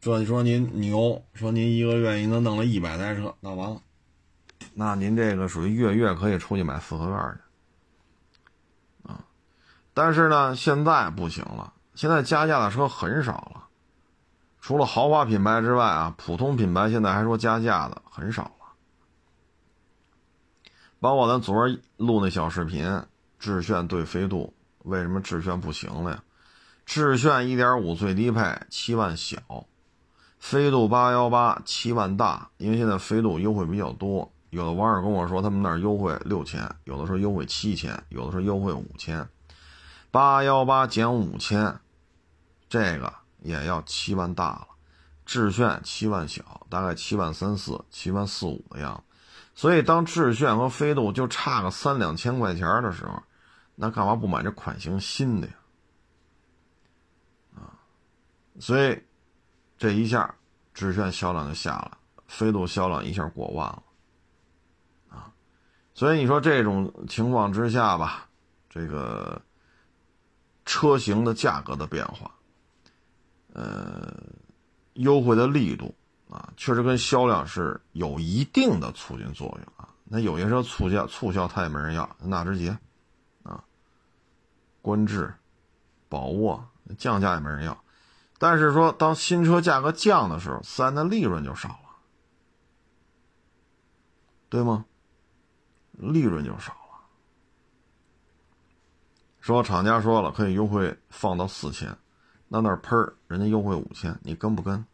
[0.00, 3.82] 这你说您牛，说您一个月你能弄了一百台车，那完了，
[4.74, 7.38] 那您这个属于月月可以出去买四合院
[9.02, 9.24] 去啊。
[9.92, 13.64] 但是呢，现在不行了，现在加价的车很少了。
[14.60, 18.50] 除了豪华品牌之外啊，普通品牌现在还说加价的很少了。
[21.00, 23.02] 包括咱昨儿录那小视频，
[23.38, 26.22] 致炫对飞度为什么致炫不行了呀？
[26.84, 29.38] 致炫1.5最低配七万小，
[30.38, 34.32] 飞度818七万大，因为现在飞度优惠比较多。
[34.50, 39.28] 有的网友跟我说，他们那儿优惠六千，有的说优惠七千，有的说优惠五千，
[40.10, 41.80] 八幺八减五千，
[42.68, 44.68] 这个也要七万大了。
[45.26, 49.02] 致炫七万小，大概七万三四、七万四五的样子。
[49.54, 53.22] 所以当致炫和飞度就差个三两千块钱的时候，
[53.74, 55.52] 那干嘛不买这款型新的呀？
[57.56, 57.76] 啊，
[58.58, 59.02] 所以
[59.76, 60.34] 这一下
[60.72, 63.82] 致炫销量就下了，飞度销量一下过万了。
[65.98, 68.28] 所以你说这种情况之下吧，
[68.70, 69.42] 这个
[70.64, 72.30] 车型的价格的变化，
[73.52, 74.16] 呃，
[74.92, 75.92] 优惠的力度
[76.30, 79.88] 啊，确实跟销量是有一定的促进作用啊。
[80.04, 82.78] 那有些车促销促销它也没人要，纳智捷
[83.42, 83.64] 啊，
[84.80, 85.34] 观致、
[86.08, 86.64] 宝沃
[86.96, 87.76] 降价也没人要。
[88.38, 91.96] 但是说当新车价格降的时候，四 S 的利润就少了，
[94.48, 94.84] 对吗？
[95.98, 96.78] 利润就少了。
[99.40, 101.96] 说厂家说了可以优惠放到四千，
[102.48, 104.84] 那那喷儿人家优惠五千，你跟不跟？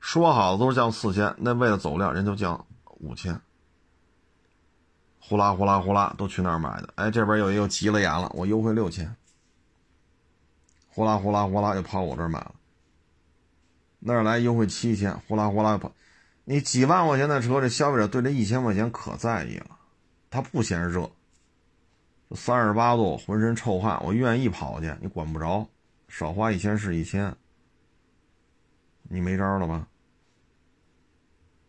[0.00, 3.40] 说好的都是降四千，那为了走量，人就降五千。
[5.20, 6.88] 呼啦呼啦呼啦，都去那儿买的。
[6.94, 9.14] 哎，这边又又急了眼了，我优惠六千。
[10.88, 12.54] 呼啦呼啦呼啦，又跑我这儿买了。
[13.98, 15.92] 那儿来优惠七千，呼啦呼啦跑。
[16.50, 19.78] 你几万块钱的车，这消费者对这一千块钱可在意了，
[20.30, 21.10] 他不嫌热，
[22.30, 25.68] 三十八度，浑身臭汗，我愿意跑去，你管不着，
[26.08, 27.36] 少花一千是一千，
[29.02, 29.86] 你没招了吧？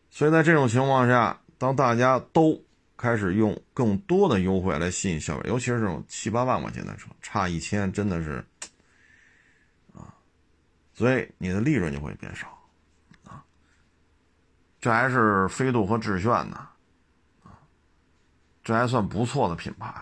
[0.10, 2.64] 所以在这种情况下，当大家都
[2.96, 8.42] 开始用更多的优惠来吸引消费，尤其是这种七八万块钱的车，差一千真的是，
[9.94, 10.16] 啊，
[10.94, 12.58] 所以你的利润就会变少。
[14.80, 16.70] 这还是飞度和致炫呢，
[18.64, 19.94] 这还算不错的品牌。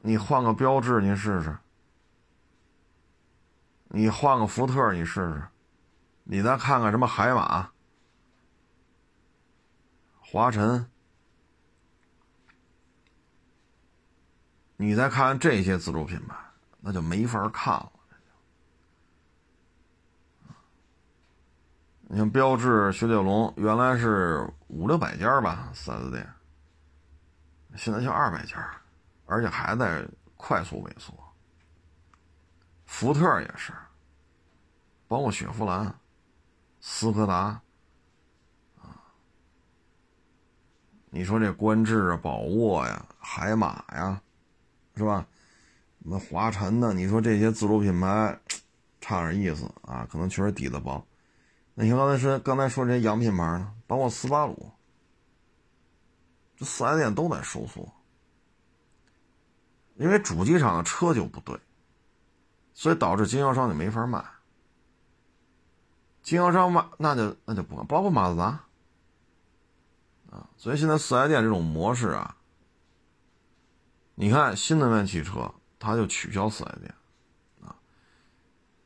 [0.00, 1.50] 你换个标致，你试试；
[3.88, 5.40] 你换个福特，你试试；
[6.24, 7.70] 你再看看什么海马、
[10.18, 10.90] 华晨，
[14.76, 16.36] 你再看看这些自主品牌，
[16.80, 17.92] 那就没法看了。
[22.14, 26.24] 你像标致、雪铁龙，原来是五六百家吧四 S 店，
[27.74, 28.70] 现在就二百家，
[29.26, 31.12] 而且还在快速萎缩。
[32.86, 33.72] 福特也是，
[35.08, 35.92] 包括雪佛兰、
[36.80, 37.60] 斯柯达，
[38.80, 38.94] 啊，
[41.10, 44.22] 你说这观致啊、宝沃呀、海马呀，
[44.94, 45.26] 是吧？
[45.98, 46.92] 那华晨呢？
[46.92, 48.38] 你说这些自主品牌，
[49.00, 51.04] 差点意思啊，可能确实底子薄。
[51.74, 54.70] 那你刚才说，刚才说这些洋品牌呢，包括斯巴鲁，
[56.56, 57.92] 这四 S 店都在收缩，
[59.96, 61.58] 因为主机厂的车就不对，
[62.72, 64.24] 所以导致经销商就没法卖。
[66.22, 68.44] 经销商卖那就那就不包括马自达
[70.30, 72.36] 啊，所以现在四 S 店这种模式啊，
[74.14, 76.94] 你看新能源汽车，它就取消四 S 店
[77.60, 77.76] 啊，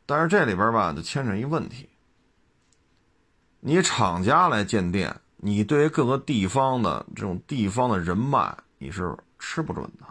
[0.06, 1.87] 但是这里边吧，就牵扯一问题。
[3.60, 10.06] 你厂家来建店，你对于各个地方的这种地方的人脉，你是吃不准的。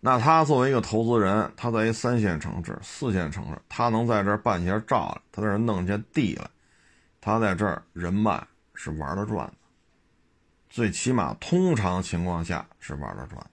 [0.00, 6.48] 那他作为一个投资人，他在一三线城市、四线城市，他能在这儿办下照来，他在这儿弄下地来，
[7.20, 9.54] 他在这儿人脉是玩得转的。
[10.68, 13.44] 最起码，通常情况下是玩得转。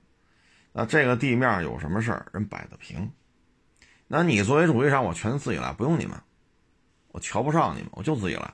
[0.74, 3.12] 那这个地面有什么事儿，人摆得平。
[4.08, 6.18] 那你作为主机厂，我全自己来，不用你们。
[7.18, 8.54] 我瞧不上你们，我就自己来。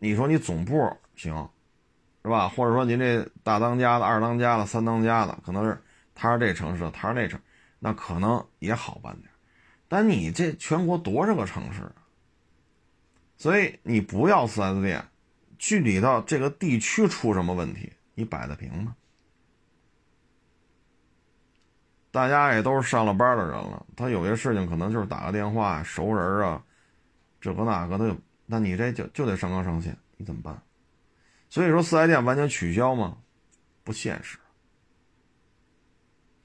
[0.00, 1.48] 你说你总部行，
[2.24, 2.48] 是吧？
[2.48, 5.80] 或者说您这大当家的、二当家的、三当家的，可能是
[6.12, 7.40] 他是这城市，他是那城，
[7.78, 9.30] 那可能也好办点。
[9.86, 11.88] 但你这全国多少个城市？
[13.36, 15.06] 所以你不要四 S 店，
[15.56, 18.96] 具体到这个地区出什么问题，你摆得平吗？
[22.10, 26.62] 大家也都是上了班的人了，他有些事情可能就是打个电话，熟人啊，
[27.40, 30.60] 这个那个的，那你这就就得上纲上线，你怎么办？
[31.48, 33.18] 所以说四 S 店完全取消吗？
[33.84, 34.38] 不现实。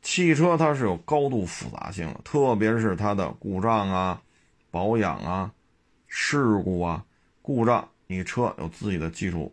[0.01, 4.22] 汽车它是有高度复杂性的，特别是它的故障啊、
[4.70, 5.51] 保养啊、
[6.07, 7.03] 事故啊、
[7.41, 9.51] 故障，你车有自己的技术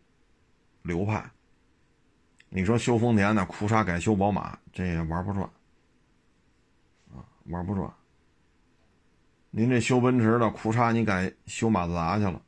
[0.83, 1.25] 流派，
[2.51, 5.49] 你说修丰田的哭嚓改修宝马，这也玩不转，
[7.53, 7.89] 玩不转。
[9.51, 12.43] 您这修奔驰的哭嚓，你改修马自达去了，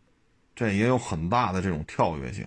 [0.57, 2.44] 这也有很大的这种跳跃性。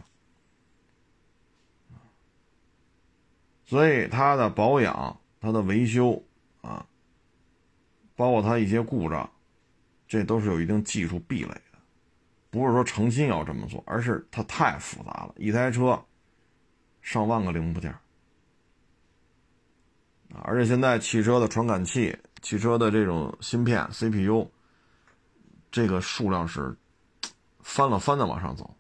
[3.63, 6.21] 所以它的保养、它的维修
[6.61, 6.85] 啊，
[8.15, 9.29] 包括它一些故障，
[10.07, 11.79] 这都是有一定技术壁垒的，
[12.49, 16.03] 不是说诚心要这么做，而是它太复杂了，一台车。
[16.99, 17.95] 上万个零部件！
[20.41, 24.47] 而且现在汽车的传感器、汽车的这种芯片 CPU，
[25.71, 26.75] 这个数量是
[27.61, 28.75] 翻了翻的往上走。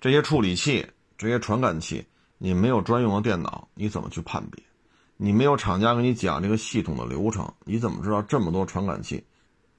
[0.00, 0.86] 这些处理器、
[1.16, 2.06] 这些传感器，
[2.38, 4.62] 你没有专用的电脑，你怎么去判别？
[5.16, 9.24] 你没有厂家给你讲这个系统的流程，你怎么知道这么多传感器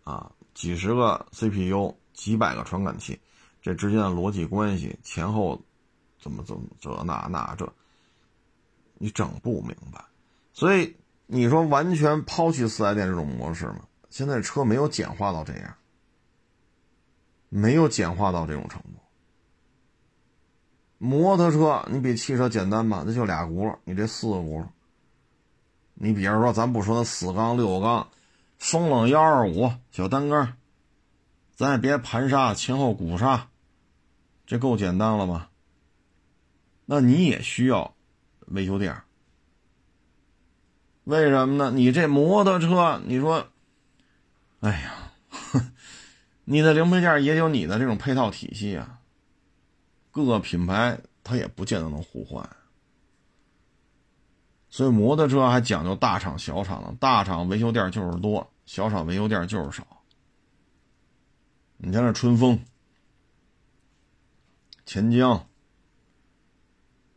[0.04, 0.32] 啊？
[0.54, 3.20] 几十个 CPU、几百个传感器，
[3.62, 5.62] 这之间的逻辑关系前后？
[6.18, 7.72] 怎么怎么这那那这，
[8.96, 10.04] 你整不明白，
[10.54, 10.96] 所以
[11.28, 13.82] 你说完全抛弃四 S 店这种模式吗？
[14.10, 15.76] 现在车没有简化到这样，
[17.50, 18.90] 没有简化到这种程度。
[20.98, 23.04] 摩托车你比汽车简单吧？
[23.06, 24.68] 那就俩轱辘，你这四个轱辘。
[25.96, 28.08] 你比如说，咱不说那四缸六缸，
[28.58, 30.56] 风冷幺二五小单缸，
[31.56, 33.50] 咱也别盘刹前后鼓刹，
[34.46, 35.50] 这够简单了吧？
[36.86, 37.96] 那你也需要
[38.48, 39.02] 维修店，
[41.06, 41.72] 为什么呢？
[41.72, 43.48] 你这摩托车，你说，
[44.60, 45.12] 哎呀，
[46.46, 49.00] 你的零配件也有你的这种配套体系啊。
[50.12, 52.48] 各个品牌它也不见得能互换，
[54.70, 59.86] 所以摩托车还讲究大厂小厂的，大厂维修店就是多，小厂维修店就是少。
[61.78, 62.60] 你像这春风、
[64.86, 65.48] 钱江。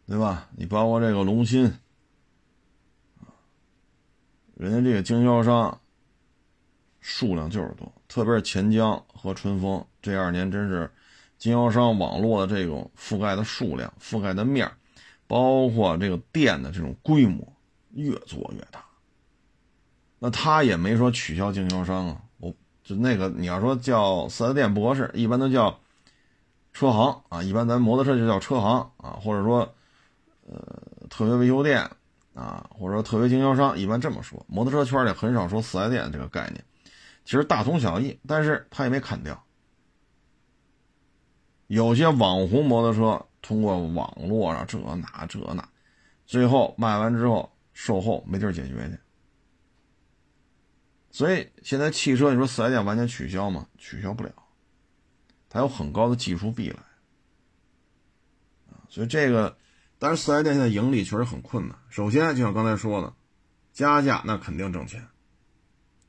[0.07, 0.49] 对吧？
[0.57, 1.79] 你包括这个龙鑫，
[4.59, 5.81] 人家这个经销商
[7.01, 10.91] 数量就是多，特别是钱江和春风这二年，真是
[11.39, 14.69] 经销商网络的这种覆盖的数量、覆盖的面
[15.29, 17.47] 包括这个店的这种规模
[17.93, 18.85] 越做越大。
[20.19, 22.53] 那他也没说取消经销商啊，我
[22.83, 25.79] 就那个你要说叫四 S 店不合适，一般都叫
[26.73, 29.73] 车行啊，一般咱摩托车就叫车行啊，或者说。
[30.51, 31.87] 呃，特别维修店
[32.39, 34.47] 啊，或者说特别经销商，一般这么说。
[34.49, 36.65] 摩托车圈里很少说四 S 店这个概念，
[37.25, 39.45] 其实大同小异，但是他也没砍掉。
[41.67, 45.69] 有些网红摩托车通过网络啊，这那这那，
[46.27, 48.97] 最后卖完之后售后没地儿解决去。
[51.11, 53.67] 所以现在汽车，你说四 S 店完全取消吗？
[53.79, 54.33] 取消不了，
[55.49, 56.77] 它有很高的技术壁垒
[58.89, 59.57] 所以这个。
[59.99, 61.77] 但是四 S 店现在盈利确实很困难。
[61.89, 63.13] 首先，就像刚才说的，
[63.73, 65.09] 加价那肯定挣钱。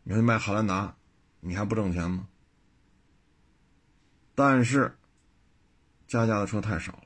[0.04, 0.96] 你说你卖汉兰达，
[1.40, 2.28] 你还不挣钱吗？
[4.36, 4.96] 但是，
[6.08, 7.04] 加价的车太少了。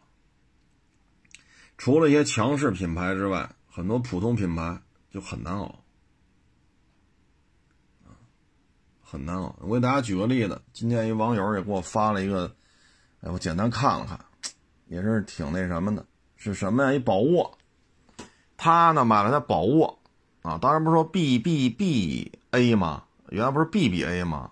[1.77, 5.84] 除了一些强势品牌之外，很多普通品牌就很难熬，
[9.01, 9.55] 很难熬。
[9.61, 12.55] 我给大家举个例子，今天一网友也给我发了一个，
[13.21, 14.19] 哎，我简单看了看，
[14.88, 16.05] 也是挺那什么的。
[16.44, 16.91] 是什么呀？
[16.91, 17.58] 一宝沃，
[18.58, 19.98] 他呢买了台宝沃，
[20.41, 24.52] 啊，当然不是说 B B B A 嘛，原来不是 B B A 嘛，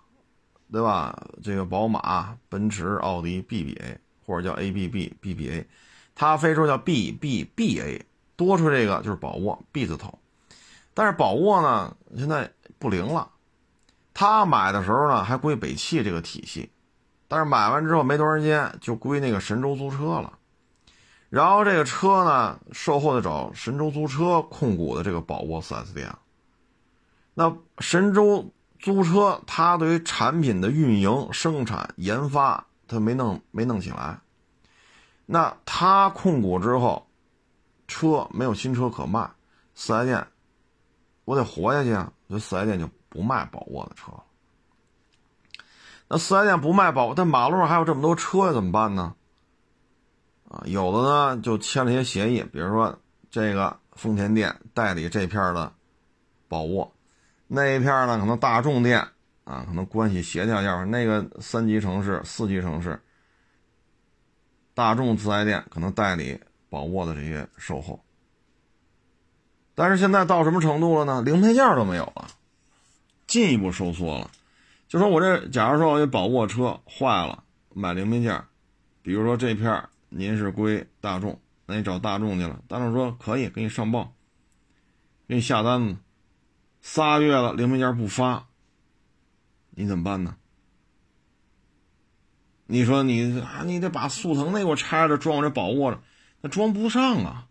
[0.72, 1.22] 对吧？
[1.44, 5.68] 这个宝马、奔驰、奥迪 B B A 或者叫 A B B B B A，
[6.16, 8.06] 他非说叫 B B B A，
[8.38, 10.18] 多出这个就是宝沃 B 字头，
[10.94, 13.28] 但是宝沃呢现在不灵了，
[14.14, 16.70] 他买的时候呢还归北汽这个体系，
[17.28, 20.38] 但是买完之后没多长时间就归那个神州租车了。
[21.32, 26.14] 然后这个车呢，售后的找神州租车控股的这个宝沃 4S 店。
[27.34, 34.20] 那神州租车，它对于产品的运营、生产、研发，它没弄没弄起来。
[35.26, 37.08] 那它控股之后，
[37.88, 39.32] 车没有新车可卖
[39.78, 40.28] ，4S 店，
[41.24, 42.12] 我得活下去啊！
[42.28, 44.22] 这 4S 店就不卖宝沃的车了。
[46.10, 49.16] 那 4S 店不卖宝，但马路上还有这么多车，怎么办呢？
[50.52, 53.00] 啊，有的呢就签了一些协议，比如说
[53.30, 55.72] 这个丰田店代理这片的
[56.50, 56.94] 宝沃，
[57.48, 59.00] 那一片呢可能大众店
[59.46, 63.02] 啊，可能关系协调一下，那个三级城市、四级城市，
[64.74, 66.38] 大众四 S 店可能代理
[66.70, 68.04] 宝沃的这些售后。
[69.74, 71.22] 但是现在到什么程度了呢？
[71.22, 72.28] 零配件都没有了，
[73.26, 74.30] 进一步收缩了。
[74.90, 77.42] 就说我这，假如说我这宝沃车坏了，
[77.74, 78.44] 买零配件，
[79.02, 79.82] 比如说这片。
[80.14, 84.14] 您是归大众，那你找大众去了，大众说可以给你上报，
[85.26, 85.96] 给你下单子，
[86.82, 88.50] 仨月了零配件不发，
[89.70, 90.36] 你怎么办呢？
[92.66, 96.04] 你说你啊，你得把速腾那给我拆了装我这宝沃了，
[96.42, 97.48] 那装不上啊。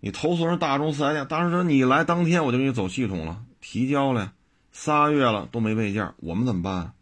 [0.00, 4.32] 你投诉人大众四 S 店，当时说你来当天我就给你走系统了，提交了，
[4.72, 6.94] 仨月了都没备件，我们怎么办？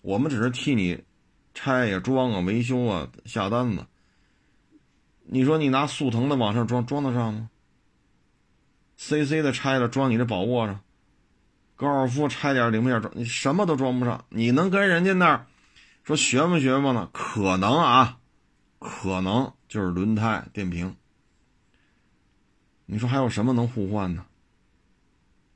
[0.00, 1.04] 我们只是替你
[1.54, 3.86] 拆呀、装啊、维修啊、下单子。
[5.22, 7.48] 你说你拿速腾的往上装，装得上吗
[8.98, 10.80] ？CC 的拆了装你这宝沃上，
[11.76, 14.24] 高尔夫拆点零件装，你什么都装不上。
[14.28, 15.46] 你能跟人家那儿
[16.02, 17.08] 说学不学吗呢？
[17.12, 18.18] 可能啊，
[18.78, 20.94] 可能就是轮胎、电瓶。
[22.86, 24.26] 你说还有什么能互换呢？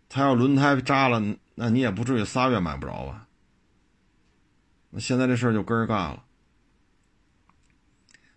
[0.08, 1.22] 他要轮胎扎了，
[1.54, 3.27] 那你也不至于仨月买不着吧？
[4.90, 6.24] 那现在这事儿就根儿干了，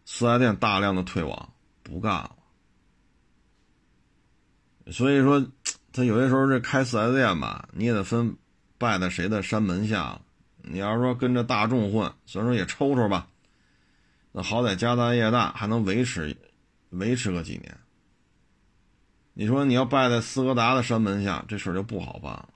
[0.05, 2.35] 四 S 店大量的退网，不干了。
[4.91, 5.45] 所以说，
[5.93, 8.35] 他有些时候这开四 S 店吧，你也得分
[8.77, 10.21] 拜在谁的山门下了。
[10.63, 13.27] 你要说跟着大众混，虽然说也抽抽吧，
[14.31, 16.35] 那好歹家大业大，还能维持
[16.89, 17.77] 维持个几年。
[19.33, 22.49] 你说你要拜在斯柯达的山门下，这事儿就不好办了。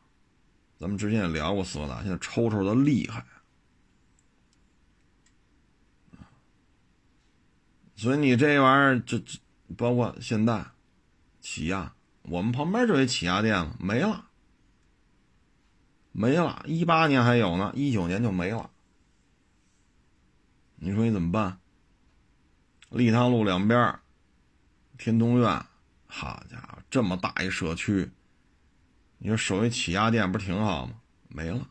[0.77, 3.25] 咱们之前也聊过斯柯达，现在抽抽的厉害，
[7.95, 9.39] 所以你这玩意儿，这这
[9.77, 10.65] 包括现在、
[11.39, 11.93] 起亚，
[12.23, 14.25] 我们旁边就有起亚店了，没了，
[16.11, 16.61] 没了。
[16.65, 18.69] 一八年还有呢，一九年就没了。
[20.75, 21.57] 你说你怎么办？
[22.89, 23.99] 立汤路两边，
[24.97, 25.65] 天通苑。
[26.07, 28.09] 好家伙，这么大一社区，
[29.17, 30.93] 你说守一起亚店不是挺好吗？
[31.27, 31.67] 没了。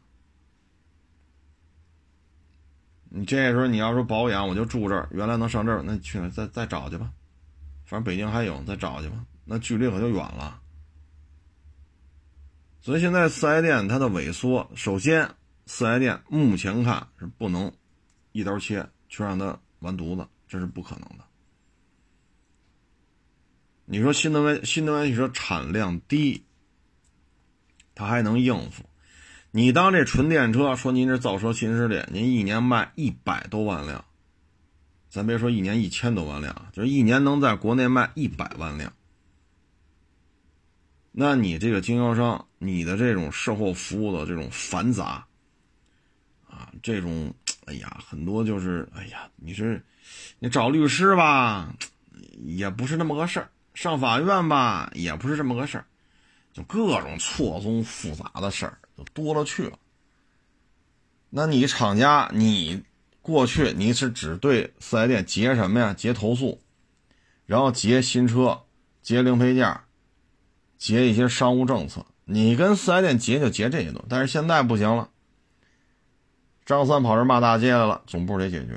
[3.17, 7.13] 你这时候你要说保养，我就住这儿，原来能上这儿，那去再再找去吧。
[7.85, 9.25] 反正北京还有，再找去吧。
[9.45, 10.61] 那距离可就远了。
[12.81, 15.31] 所以现在四 S 店它的萎缩，首先
[15.67, 17.73] 四 S 店目前看是不能
[18.33, 21.25] 一刀切去让它完犊子，这是不可能的。
[23.85, 26.45] 你说新能源新能源汽车产量低，
[27.95, 28.83] 它还能应付。
[29.57, 34.05] 你当这纯电车，说您这造车新势力，您一年卖一百多万辆，
[35.09, 38.93] 咱别说一年一千多万辆，就是一年能在国内卖一百万辆，
[41.13, 45.25] 那你这个经销商，你的这种售后服务的这种繁杂，
[46.51, 47.33] 啊，这种，
[47.67, 49.81] 哎呀，很多就是，哎呀，你是
[50.41, 51.73] 你找律师吧，
[52.41, 53.49] 也不是那么个事儿。
[53.75, 55.87] 上法院吧，也不是这么个事儿，
[56.53, 59.79] 就各种错综复杂的事儿就多了去了。
[61.31, 62.83] 那你厂家，你
[63.21, 65.93] 过去你是只对四 S 店结什么呀？
[65.93, 66.61] 结投诉，
[67.47, 68.63] 然后结新车，
[69.03, 69.81] 结零配件，
[70.79, 72.07] 结一些商务政策。
[72.25, 75.11] 你跟四 S 店结就结这些东西，但是现在不行了。
[76.65, 78.75] 张三跑这骂大街来了，总部得解决；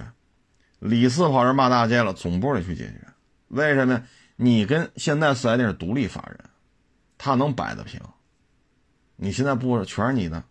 [0.80, 3.02] 李四跑这骂大街了，总部得去解决。
[3.50, 4.04] 为什么呀？
[4.36, 6.50] 你跟现在四 S 店是独立法人，
[7.18, 8.02] 他能摆得平？
[9.18, 10.44] 你现在不全是你的，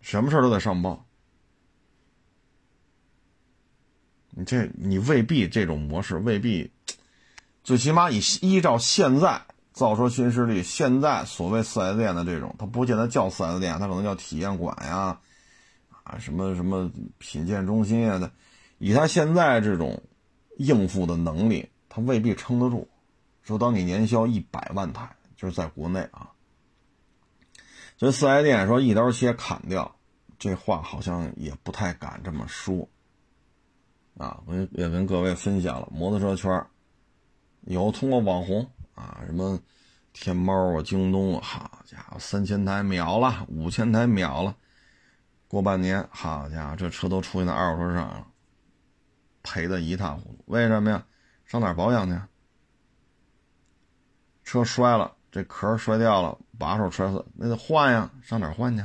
[0.00, 1.04] 什么事都得上报。
[4.30, 6.70] 你这你未必这种模式未必，
[7.64, 9.42] 最起码以依照现在
[9.72, 15.18] 造车新势力现在所谓四 S 店的这种，它不见得叫四 S 店，它可能叫体验馆呀，
[16.04, 16.88] 啊什么什么
[17.18, 18.30] 品鉴中心啊的，
[18.78, 20.02] 以他现在这种。
[20.58, 22.86] 应付的能力，他未必撑得住。
[23.42, 26.30] 说当你年销一百万台，就是在国内啊，
[28.02, 29.94] 所以四 S 店说一刀切砍掉，
[30.36, 32.88] 这话好像也不太敢这么说。
[34.18, 36.66] 啊，我也跟各位分享了，摩托车圈
[37.60, 39.56] 有通过网红啊，什么
[40.12, 44.56] 天猫啊、京东啊，好家伙，三千台秒了，五千台秒了，
[45.46, 48.26] 过半年，好家伙，这车都出现在二手车上了。
[49.44, 51.06] 赔的一塌糊涂，为什么呀？
[51.44, 52.20] 上哪保养去？
[54.42, 58.84] 车摔了，这壳摔掉了，把手摔死，那得换呀，上哪换去？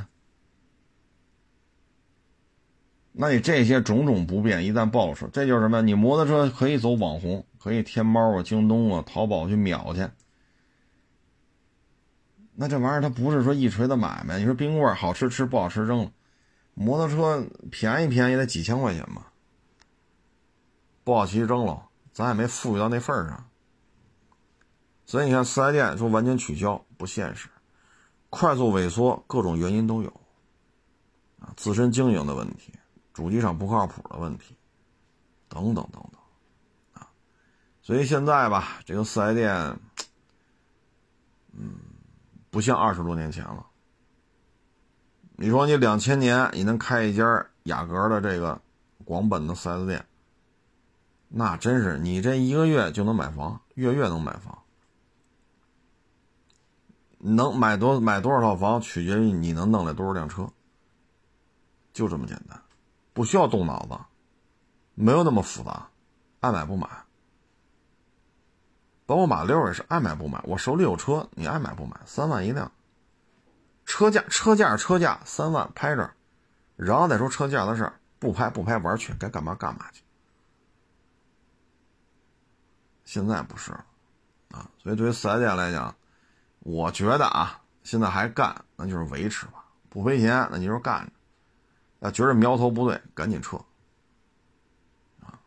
[3.12, 5.82] 那你这些种种不便一旦暴露出，这就是什么？
[5.82, 10.08] 你摩托车可以走网红，可以天猫啊、京东啊、淘宝去秒去。
[12.54, 14.38] 那这玩意儿它不是说一锤子买卖。
[14.38, 16.12] 你说冰棍好吃吃，不好吃扔了。
[16.74, 19.32] 摩托车便宜便宜得几千块钱吧。
[21.02, 23.48] 不好骑扔了，咱也没富裕到那份儿上，
[25.06, 27.48] 所以你看四 S 店说完全取消不现实，
[28.30, 30.12] 快速萎缩各种原因都有，
[31.40, 32.72] 啊，自身经营的问题，
[33.14, 34.54] 主机厂不靠谱的问题，
[35.48, 36.20] 等等等等，
[36.92, 37.08] 啊，
[37.80, 39.78] 所以现在吧，这个四 S 店，
[41.52, 41.76] 嗯，
[42.50, 43.66] 不像二十多年前了。
[45.36, 48.60] 你说你两千年你能开一家雅阁的这个
[49.04, 50.04] 广本的四 S 店，
[51.28, 54.62] 那真是你这一个月就能买房，月月能买房。
[57.18, 60.48] 能买多买多少套房，取决于你能弄来多少辆车。
[61.92, 62.62] 就这么简单，
[63.12, 63.98] 不需要动脑子，
[64.94, 65.88] 没有那么复杂，
[66.38, 66.88] 爱买不买。
[69.04, 72.70] 包括马六也是爱买不买，我手里有车，你爱买不买，三万一辆。
[73.84, 76.12] 车价车价车价三万拍着，
[76.76, 80.04] 然后再说车价的事儿，不拍不拍玩去，该干嘛干嘛去。
[83.04, 83.72] 现在不是，
[84.50, 85.96] 啊，所以对于四 S 店来讲。
[86.70, 91.12] 我觉得啊，现在还干，那就是维持吧，不赔钱，那你就干着。
[92.00, 93.56] 要觉得苗头不对，赶紧撤。
[95.22, 95.40] 啊，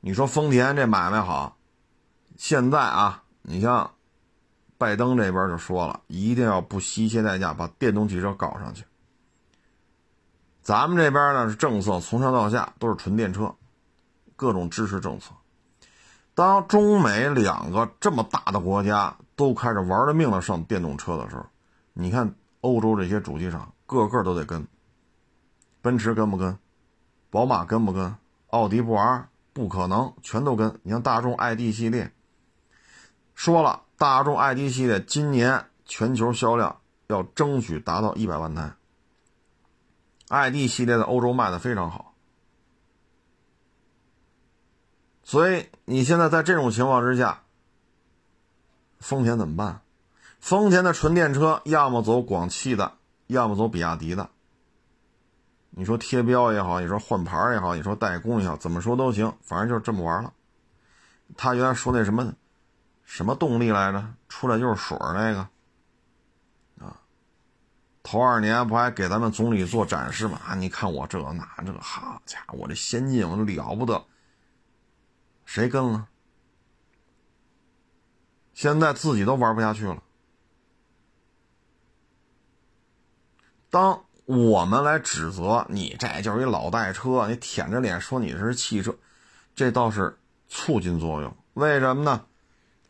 [0.00, 1.56] 你说丰田这买卖好，
[2.36, 3.90] 现在啊，你像
[4.76, 8.84] 拜登这边就说了，一定要不惜一切代价把电动汽车搞上去。
[10.60, 13.54] 咱们这边呢是政策从上到下都是纯电车，
[14.36, 15.30] 各种支持政策。
[16.34, 19.16] 当中美两个这么大的国家。
[19.36, 21.44] 都开始玩了命的上电动车的时候，
[21.92, 24.66] 你看欧洲这些主机厂个个都得跟，
[25.82, 26.56] 奔驰跟不跟，
[27.30, 28.16] 宝马跟不跟，
[28.48, 30.78] 奥迪不玩不可能，全都跟。
[30.82, 32.12] 你像大众 ID 系列，
[33.34, 38.72] 说了，大众 ID 系列今年全球销量要争取达到一百万台
[40.28, 42.14] ，ID 系列在欧洲卖的非常好，
[45.22, 47.43] 所以你现在在这种情况之下。
[49.04, 49.82] 丰田怎么办？
[50.40, 52.94] 丰田的纯电车要么走广汽的，
[53.26, 54.30] 要么走比亚迪的。
[55.68, 60.32] 你说贴标也好，你说换牌也好，你说代工也好，怎么说都行，反正就是这么玩了。
[61.36, 62.32] 他原来说那什么
[63.02, 65.40] 什么动力来着，出来就是水那个
[66.82, 66.98] 啊。
[68.02, 70.40] 头二年不还给咱们总理做展示吗？
[70.56, 74.02] 你看我这那这，好家伙，我这先进，我了不得。
[75.44, 76.08] 谁跟了？
[78.54, 80.02] 现在自己都玩不下去了。
[83.68, 88.94] 当我们来指责你，这就是一老代车，你舔着脸说你是汽车，
[89.54, 90.16] 这倒是
[90.48, 91.36] 促进作用。
[91.54, 92.24] 为什么呢？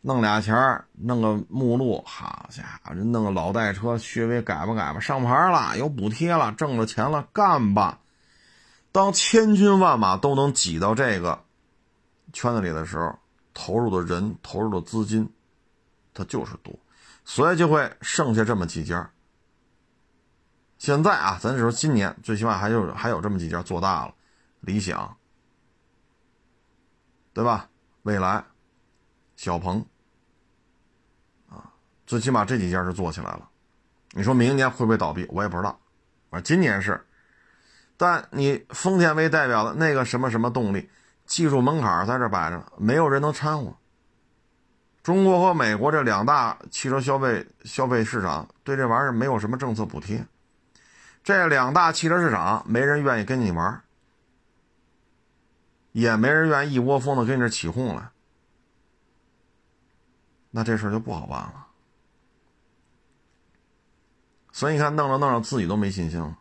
[0.01, 7.99] 弄俩钱儿，弄个目录，好家伙，弄个老代车，稍微改吧改吧，上牌了，有补贴了，挣了钱了，干吧。
[8.91, 11.43] 当千军万马都能挤到这个
[12.31, 13.17] 圈子里的时候，
[13.55, 15.27] 投入的人，投入的资金。
[16.15, 16.73] 它就是多，
[17.25, 19.11] 所以就会剩下这么几家。
[20.77, 24.13] 现在啊，咱说今年最起码还有还有这么几家做大了，
[24.61, 25.15] 理想，
[27.33, 27.69] 对吧？
[28.03, 28.43] 未来、
[29.35, 29.85] 小鹏，
[31.49, 31.73] 啊，
[32.07, 33.49] 最起码这几家是做起来了。
[34.11, 35.25] 你说明年会不会倒闭？
[35.29, 35.77] 我也不知道。
[36.29, 37.05] 啊今年是，
[37.97, 40.89] 但你丰田为代表的那个什么什么动力，
[41.25, 43.75] 技术门槛在这摆着，没有人能掺和。
[45.05, 50.25] 中国和美国这两大汽车消费消费市场对这玩意儿没有什么政策补贴，
[51.23, 53.83] 这两大汽车市场没人愿意跟你玩，
[55.91, 58.09] 也没人愿意一窝蜂的跟你这起哄来，
[60.49, 61.67] 那这事儿就不好办了。
[64.51, 66.35] 所以你看，弄着弄着自己都没信心了。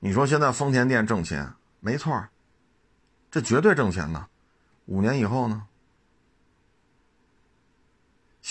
[0.00, 2.28] 你说现在丰田店挣钱，没错，
[3.30, 4.26] 这绝对挣钱呢。
[4.84, 5.66] 五年以后呢？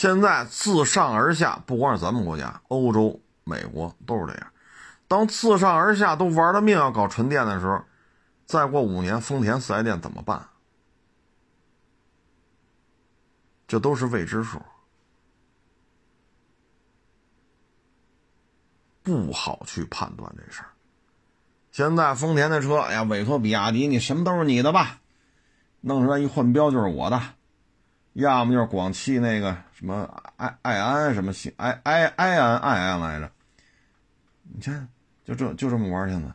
[0.01, 4.51] 现在自上而下，不光是咱们国家，欧洲、美国都是这样。
[5.07, 7.79] 当自上而下都玩了命要搞纯电的时候，
[8.47, 10.43] 再过五年，丰田四 S 店怎么办？
[13.67, 14.59] 这都是未知数，
[19.03, 20.69] 不好去判断这事儿。
[21.71, 24.99] 现在丰田的车，哎呀，委托比亚迪，你什么都是你的吧？
[25.81, 27.21] 弄出来一换标就是我的。
[28.13, 33.31] 要么就是广汽那个什么爱爱安什么行爱爱爱安爱安来着，
[34.43, 34.87] 你看
[35.25, 36.31] 就这就这么玩现在。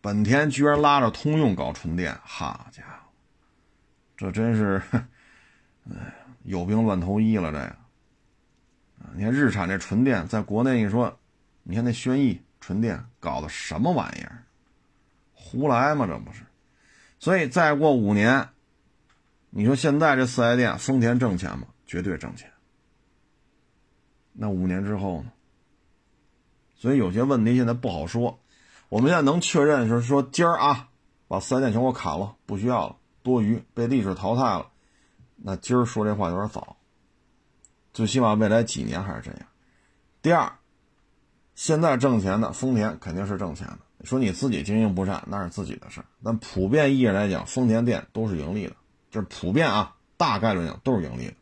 [0.00, 3.10] 本田居然拉着通用搞纯电，好家伙，
[4.16, 4.80] 这真是，
[5.90, 6.14] 哎，
[6.44, 7.76] 有病乱投医了这个。
[9.14, 11.18] 你看日产这纯电在国内，你说，
[11.64, 14.44] 你看那轩逸纯电搞的什么玩意儿？
[15.32, 16.06] 胡来吗？
[16.06, 16.44] 这不是？
[17.18, 18.48] 所以再过五年。
[19.56, 21.68] 你说现在这四 S 店，丰田挣钱吗？
[21.86, 22.50] 绝对挣钱。
[24.32, 25.30] 那五年之后呢？
[26.74, 28.40] 所以有些问题现在不好说。
[28.88, 30.88] 我们现在能确认就是说，今儿啊，
[31.28, 34.66] 把四 S 店全给我砍了，不需要了，多余，被历史淘汰了。
[35.36, 36.76] 那今儿说这话有点早，
[37.92, 39.40] 最起码未来几年还是这样。
[40.20, 40.52] 第二，
[41.54, 43.78] 现在挣钱的丰田肯定是挣钱的。
[44.02, 46.06] 说你自己经营不善，那是自己的事儿。
[46.24, 48.74] 但普遍意义来讲，丰田店都是盈利的，
[49.14, 51.34] 就是普遍啊，大概率讲都是盈利的。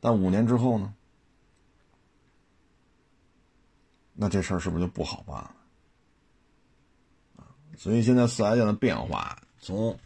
[0.00, 0.94] 但五年之后呢？
[4.14, 5.54] 那这事儿是不是就不好办了？
[7.76, 9.98] 所以现在四 S 店的变化，从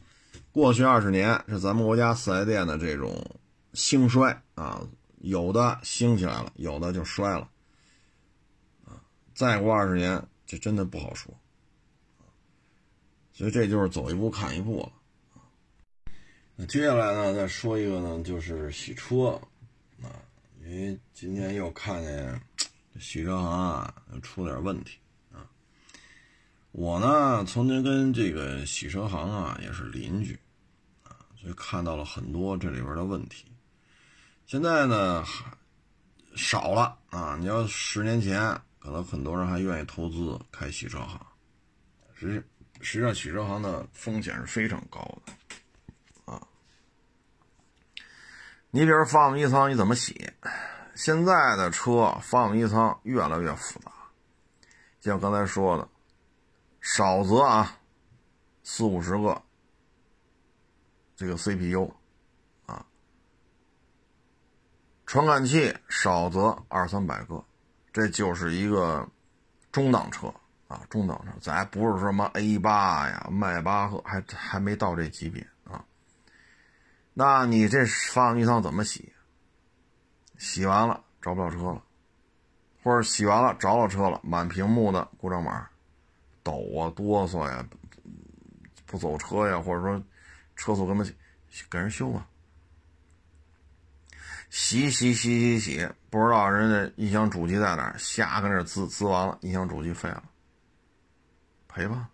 [0.50, 3.24] 过去二十年是咱们国家四 S 店的这种
[3.72, 4.84] 兴衰啊，
[5.18, 7.48] 有的兴起来了，有的就衰了，
[8.84, 8.98] 啊，
[9.32, 11.32] 再过二十年，这真的不好说。
[13.32, 14.92] 所以这就是走一步看一步了。
[16.56, 19.30] 那接下来呢，再说一个呢，就是洗车
[20.00, 20.06] 啊，
[20.62, 22.40] 因为今天又看见
[23.00, 24.98] 洗车行啊出点问题
[25.32, 25.50] 啊。
[26.70, 30.38] 我呢，曾经跟这个洗车行啊也是邻居，
[31.02, 33.46] 啊，所以看到了很多这里边的问题。
[34.46, 35.24] 现在呢，
[36.36, 37.36] 少了啊。
[37.40, 38.40] 你要十年前，
[38.78, 41.20] 可能很多人还愿意投资开洗车行。
[42.14, 42.46] 实
[42.80, 46.46] 实际上，洗车行的风险是非常高的，啊。
[48.74, 50.32] 你比如发动机舱你怎么洗？
[50.96, 53.92] 现在的车发动机舱越来越复杂，
[55.00, 55.88] 像刚才说的。
[56.80, 57.78] 少则啊，
[58.64, 59.40] 四五十个
[61.14, 61.88] 这个 CPU
[62.66, 62.84] 啊，
[65.06, 67.44] 传感器少则二三百个，
[67.92, 69.08] 这就是一个
[69.70, 70.26] 中档车
[70.66, 75.46] 啊，中档车，咱不是什么 A 八呀、迈巴赫，还还没到这级别。
[77.14, 79.12] 那你这发动机舱怎么洗？
[80.36, 81.82] 洗完了着不了车了，
[82.82, 85.68] 或者洗完了着了车了，满屏幕的故障码。
[86.42, 87.66] 抖啊，哆嗦呀，
[88.84, 90.02] 不走车呀，或者说
[90.56, 91.04] 车速跟他
[91.70, 92.26] 给人修啊，
[94.50, 100.22] 洗洗洗洗洗，不知道人家音响主机在哪，瞎跟那滋滋完了，音响主机废了，
[101.66, 102.10] 赔吧。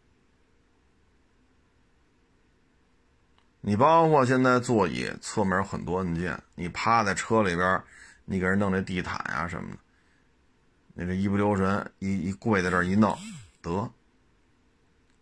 [3.60, 7.82] 你包括现在座椅侧面很多按键，你趴在车里边，
[8.24, 9.78] 你给人弄这地毯啊什么的，
[10.94, 13.16] 那个一不留神一一跪在这一弄
[13.60, 13.90] 得。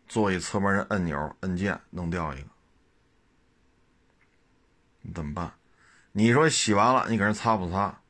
[0.07, 2.49] 座椅侧面的按钮、按键弄掉一个，
[5.03, 5.53] 你怎么办？
[6.13, 8.01] 你说洗完了，你给人擦不擦？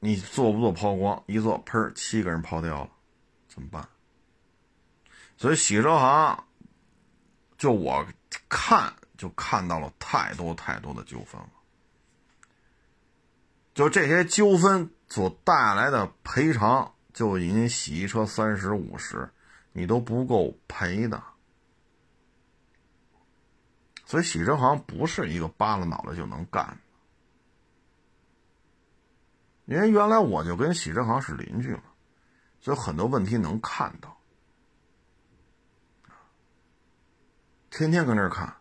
[0.00, 1.22] 你做不做抛光？
[1.26, 2.90] 一做，喷漆给人抛掉了，
[3.48, 3.86] 怎么办？
[5.36, 6.44] 所以洗车行，
[7.58, 8.06] 就我
[8.48, 11.50] 看就看到了太多太多的纠纷了。
[13.74, 19.30] 就这些纠纷所带来的赔偿，就已经洗一车三十五十。
[19.72, 21.22] 你都不够赔的，
[24.04, 26.78] 所以洗车行不是一个扒拉脑袋就能干的。
[29.66, 31.82] 因为原来我就跟洗车行是邻居嘛，
[32.60, 34.17] 所以很多问题能看到，
[37.78, 38.56] 天天跟这儿看。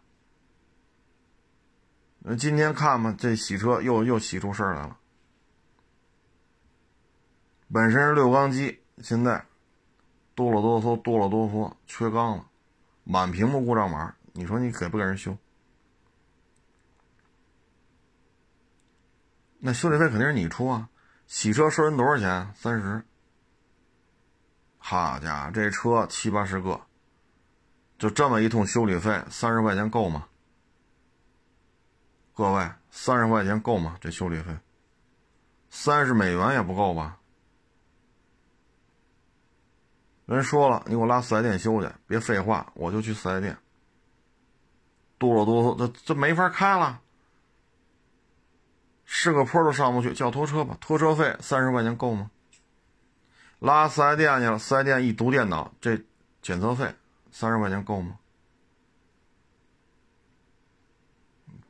[2.20, 4.96] 那今天看嘛，这洗车又又洗出事儿来了。
[7.74, 9.44] 本身是六缸机，现在。
[10.36, 12.46] 哆了哆嗦，哆了哆嗦，缺缸了，
[13.04, 15.36] 满屏幕故障码，你说你给不给人修？
[19.58, 20.90] 那修理费肯定是你出啊！
[21.26, 22.54] 洗车收人多少钱？
[22.54, 23.04] 三十。
[24.78, 26.80] 好家伙，这车七八十个，
[27.98, 30.28] 就这么一通修理费，三十块钱够吗？
[32.34, 33.98] 各位，三十块钱够吗？
[34.00, 34.56] 这修理费，
[35.70, 37.18] 三十美元也不够吧？
[40.28, 43.58] 人说了，你给我拉四 S 店修去，别废话，我就去四 S 店。
[45.18, 47.02] 哆了哆嗦，这这没法开了，
[49.06, 52.30] 是个坡都上不去，叫拖车吧，拖车费三十块钱够吗？
[53.58, 56.00] 拉四 S 店去了，四 S 店一读电脑，这
[56.44, 56.94] 检测费
[57.40, 58.18] 三十块钱够吗？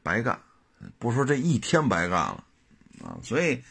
[0.01, 0.39] 白干，
[0.97, 2.45] 不说这一天白干了
[3.03, 3.61] 啊，所以。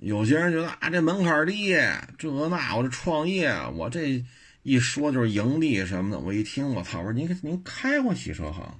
[0.00, 1.74] 有些人觉得啊，这门槛低，
[2.18, 4.22] 这那我这创业，我这
[4.62, 6.18] 一说就是盈利什么的。
[6.18, 6.98] 我一听，我操！
[6.98, 8.78] 我说您您开过洗车行？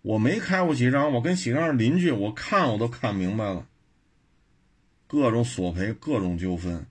[0.00, 3.66] 我没开过洗车行，我跟洗车行邻居，我看我都看明白了，
[5.06, 6.86] 各种索赔，各种纠纷。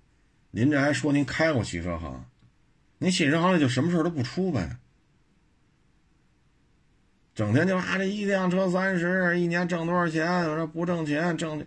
[0.52, 2.24] 您这还说您开过洗车行？
[3.00, 4.78] 您洗车行里就什么事都不出呗？
[7.36, 10.50] 整天就啊，这一辆车三十，一年挣多少钱？
[10.50, 11.66] 我说不挣钱，挣。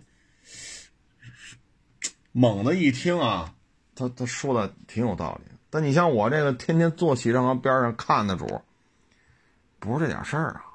[2.33, 3.55] 猛的一听啊，
[3.95, 5.51] 他他说的挺有道理。
[5.69, 8.61] 但你像我这个天天坐洗车行边上看的主，
[9.79, 10.65] 不是这点事儿啊。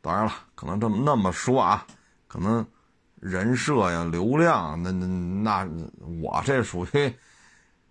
[0.00, 1.86] 当然了，可能这么那么说啊，
[2.26, 2.66] 可能
[3.16, 5.68] 人设呀、流量，那那那
[6.22, 7.14] 我这属于，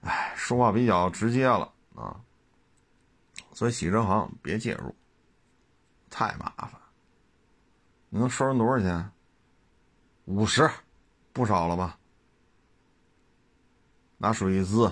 [0.02, 2.22] 哎，说话比较直接了啊。
[3.54, 4.96] 所以洗车行别介入，
[6.10, 6.72] 太麻烦。
[8.10, 9.12] 你能收人多少钱？
[10.26, 10.70] 五十，
[11.34, 11.98] 不少了吧？
[14.18, 14.92] 拿水一滋，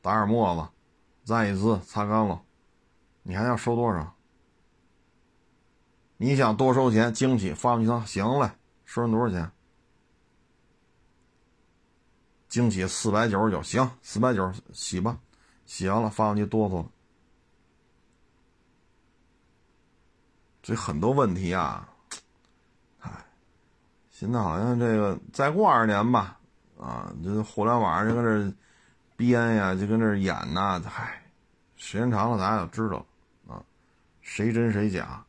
[0.00, 0.68] 打点沫子，
[1.24, 2.42] 再一滋，擦干了，
[3.22, 4.14] 你还要收多少？
[6.16, 8.50] 你想多收钱，惊喜发动机舱行嘞，
[8.84, 9.50] 收人多少钱？
[12.56, 15.18] 惊喜四百九十九，行，四百九洗吧，
[15.66, 16.86] 洗完了发动机哆嗦了。
[20.62, 21.86] 所以很多问题啊，
[23.00, 23.10] 哎，
[24.10, 26.40] 现在好像这个再过二十年吧，
[26.80, 28.56] 啊，这互联网就跟这
[29.16, 31.22] 编呀，就跟这演呐，嗨，
[31.76, 33.04] 时间长了咱也知道
[33.46, 33.62] 啊，
[34.22, 35.22] 谁真谁假。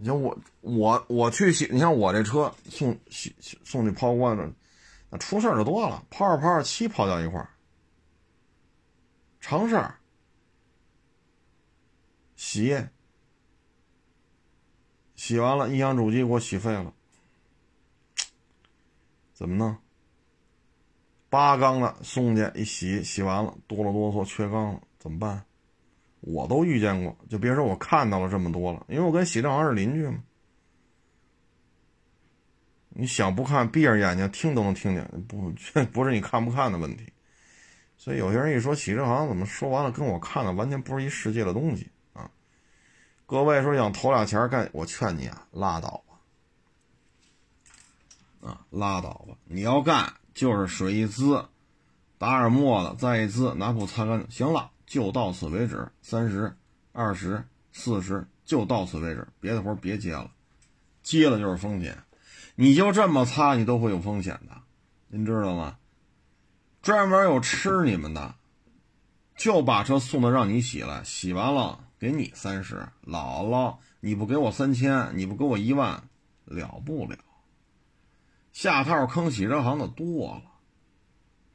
[0.00, 3.34] 你像我，我我去洗，你像我这车送洗
[3.64, 4.48] 送去抛光的，
[5.10, 7.50] 那出事儿就多了，抛着抛着漆抛掉一块儿，
[9.40, 9.98] 常事儿。
[12.36, 12.86] 洗，
[15.16, 16.94] 洗完了，音响主机给我洗废了，
[19.34, 19.76] 怎么弄？
[21.28, 25.44] 八缸的送去一洗，洗完了哆了哆嗦缺缸了，怎么办？
[26.20, 30.22] 我都遇见过，就别说我看到了这么多了，因为我跟洗车行是邻居嘛。
[32.90, 35.52] 你想不看，闭着眼睛听都能听见，不
[35.92, 37.12] 不是你看不看的问题。
[37.96, 42.30] 所以有些人一说洗车行，怎么说完了跟我看的完全不是一世界的东西啊！
[43.26, 46.04] 各位说想投俩钱干，我劝你啊，拉倒
[48.40, 49.36] 吧，啊，拉倒吧！
[49.44, 51.44] 你要干就是水一滋，
[52.18, 54.70] 打点沫子，再一滋，拿布擦干净，行了。
[54.88, 56.50] 就到此为止，三十、
[56.92, 60.30] 二十、四十，就到此为止，别的活别接了，
[61.02, 61.96] 接了就是风险。
[62.54, 64.62] 你就这么擦，你都会有风险的，
[65.08, 65.76] 您知道吗？
[66.80, 68.34] 专门有吃你们的，
[69.36, 76.02] 就把车送到让你洗了，洗完了给你三十，姥姥你不给我三千，你不给我一万，
[76.46, 77.18] 了不了。
[78.54, 80.42] 下套坑洗车行的多了，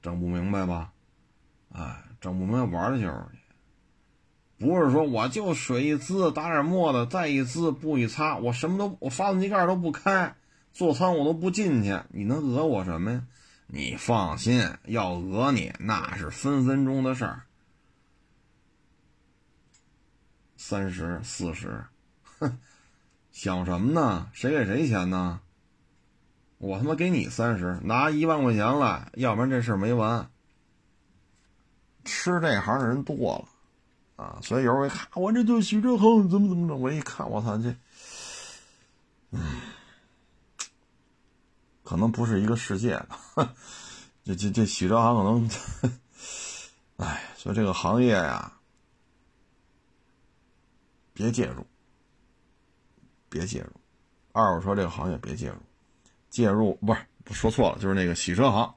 [0.03, 0.93] 整不明白吧？
[1.71, 2.02] 哎。
[2.23, 3.21] 整不明白玩的时候，
[4.57, 10.33] 不是说我就水一滋，打点沫子，再一滋，布一擦，我什么都我发动机盖都不开，
[10.71, 13.23] 座舱我都不进去，你能讹我什么呀？
[13.67, 17.41] 你放心，要讹你那是分分钟的事儿。
[20.55, 21.83] 三十四十，
[22.39, 22.57] 哼，
[23.33, 24.29] 想什么呢？
[24.31, 25.41] 谁给谁钱呢？
[26.57, 30.29] 我他妈给你三十，拿一万块钱来，要不然这事儿没完。
[32.05, 36.75] 吃这行的人多了，啊，所以有时候一看，我这就洗车行，怎么怎么着？
[36.75, 37.75] 我一看，我操，这，
[39.31, 39.61] 嗯，
[41.83, 43.09] 可能不是一个世界的，
[44.23, 45.49] 这这这洗车行可能，
[46.97, 48.51] 哎，所以这个行业呀，
[51.13, 51.65] 别介入，
[53.29, 53.69] 别介入，
[54.31, 55.55] 二手车这个行业别介入，
[56.29, 57.01] 介入不是
[57.33, 58.73] 说错了，就是那个洗车行，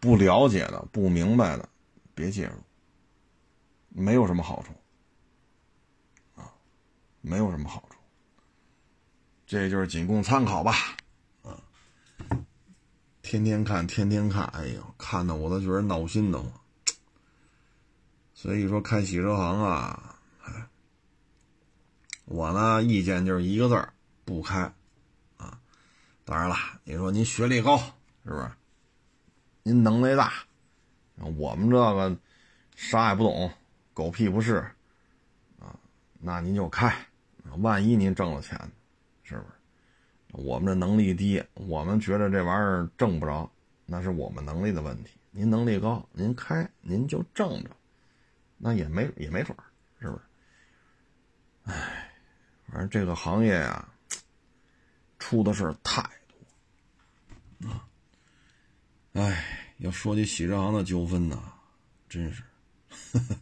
[0.00, 1.68] 不了解的，不明白的。
[2.14, 2.54] 别介入，
[3.88, 4.72] 没有什么好处，
[6.34, 6.52] 啊，
[7.20, 7.96] 没有什么好处，
[9.46, 10.74] 这就是仅供参考吧，
[11.42, 11.56] 啊，
[13.22, 16.52] 天天看，天天看，哎呦，看的我都觉得闹心的慌。
[18.34, 20.18] 所以说开洗车行啊，
[22.24, 23.92] 我呢意见就是一个字儿，
[24.24, 24.72] 不开，
[25.36, 25.60] 啊，
[26.24, 27.76] 当然了，你说您学历高
[28.24, 28.50] 是不是？
[29.62, 30.32] 您能耐大。
[31.36, 32.16] 我们这个
[32.74, 33.50] 啥也不懂，
[33.92, 34.56] 狗屁不是，
[35.58, 35.78] 啊，
[36.18, 36.94] 那您就开，
[37.58, 38.58] 万一您挣了钱，
[39.22, 39.48] 是不是？
[40.32, 43.50] 我们这能力低，我们觉得这玩意儿挣不着，
[43.84, 45.18] 那是我们能力的问题。
[45.30, 47.70] 您能力高，您开您就挣着，
[48.56, 49.64] 那也没也没准儿，
[50.00, 50.22] 是不是？
[51.64, 52.10] 哎，
[52.66, 53.86] 反正这个行业呀，
[55.18, 56.02] 出的事儿太
[57.60, 57.84] 多，啊，
[59.12, 59.59] 哎。
[59.80, 61.42] 要说起洗车行的纠纷呢，
[62.06, 62.42] 真是，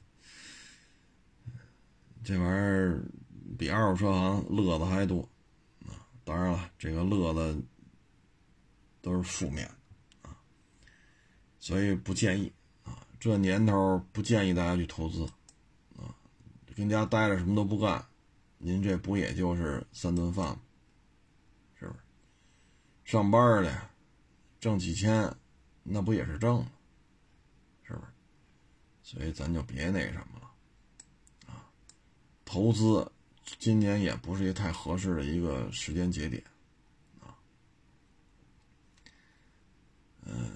[2.23, 3.03] 这玩意儿
[3.59, 5.29] 比二手车行乐子还多
[5.85, 6.07] 啊！
[6.25, 7.61] 当然了，这个乐子
[9.03, 9.69] 都是负面
[10.23, 10.39] 啊，
[11.59, 12.53] 所以不建议
[12.85, 13.05] 啊。
[13.19, 15.25] 这年头不建议大家去投资
[15.97, 16.15] 啊，
[16.77, 18.07] 跟家待着什么都不干，
[18.59, 20.61] 您这不也就是三顿饭吗？
[21.81, 21.99] 是不是？
[23.05, 23.91] 上班的
[24.61, 25.35] 挣几千。
[25.91, 26.71] 那不也是挣吗？
[29.03, 30.51] 所以咱就别那什么了，
[31.47, 31.65] 啊，
[32.45, 33.11] 投资
[33.59, 36.45] 今年也不是一太合适的一个时间节点，
[37.21, 37.33] 啊，
[40.27, 40.51] 嗯，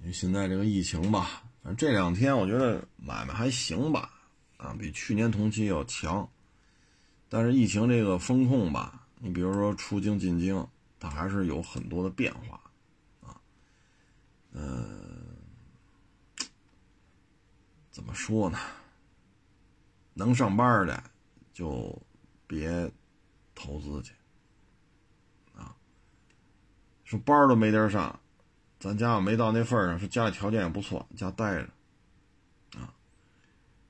[0.00, 4.10] 因为现在这个疫情吧，反正这两天我觉得买卖还行吧，
[4.56, 6.26] 啊，比去年同期要强，
[7.28, 10.66] 但是疫情这个风控吧，你比如说出京进京，
[10.98, 12.58] 它还是有很多的变化，
[14.52, 15.36] 嗯。
[17.90, 18.58] 怎么说呢？
[20.14, 21.02] 能上班的
[21.52, 22.02] 就
[22.46, 22.90] 别
[23.54, 24.14] 投资去
[25.54, 25.74] 啊！
[27.04, 28.18] 说班都没地儿上，
[28.78, 32.94] 咱家没到那份上，说家里条件也不错，家待着啊。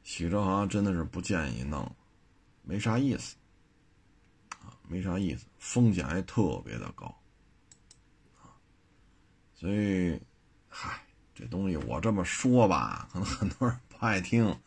[0.03, 1.95] 洗车行真的是不建议弄，
[2.63, 3.37] 没啥意思
[4.61, 7.07] 啊，没啥意思，风险还特别的高
[8.41, 8.55] 啊。
[9.55, 10.21] 所以，
[10.75, 10.99] 嗨，
[11.35, 13.93] 这东西我这么说吧， 可能很多人不。
[13.99, 14.59] 爱听，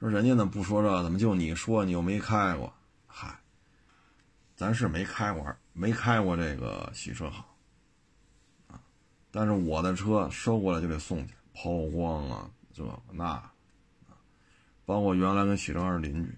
[0.00, 2.72] 说人家呢不说这，怎么就你说你又没开过？
[3.06, 3.38] 嗨，
[4.56, 7.44] 咱是没开过，没开过这个洗车行
[8.66, 8.80] 啊。
[9.30, 12.82] 但是我的车收过来就得送去抛光啊，这
[13.12, 13.40] 那，
[14.84, 16.36] 包括原来跟洗车行是邻居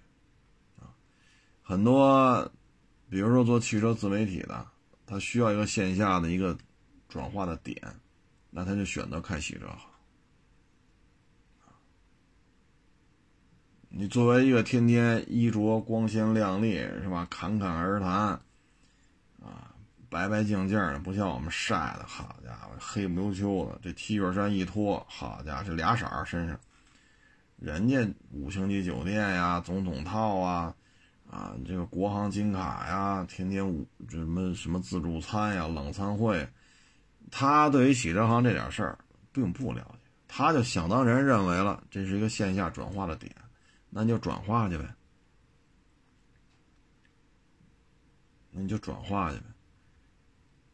[0.79, 0.93] 啊，
[1.63, 2.51] 很多，
[3.09, 4.67] 比如说做汽车自媒体的，
[5.07, 6.55] 他需要一个线下的一个
[7.07, 7.81] 转化的点，
[8.49, 9.89] 那他就选择开洗车行。
[13.91, 18.39] 你作为一个天天衣着光鲜亮丽是吧，侃侃而谈，
[19.41, 19.73] 啊，
[20.09, 26.59] 白白净净的，不像我们晒的，好家伙，黑不溜秋的，这 T 恤衫一脱，好家伙，这俩色儿身上，
[27.57, 30.75] 人家五星级酒店呀，总统套啊，
[31.27, 36.47] 啊，这个国航金卡呀，天天五这什么什么自助餐呀，冷餐会，
[37.31, 38.97] 他对于洗车行这点事儿
[39.31, 43.33] 并不了解，他就想当然认为了这是一个线下转化的点。
[43.91, 44.85] 那你就转化去呗，
[48.51, 49.45] 那你就转化去呗，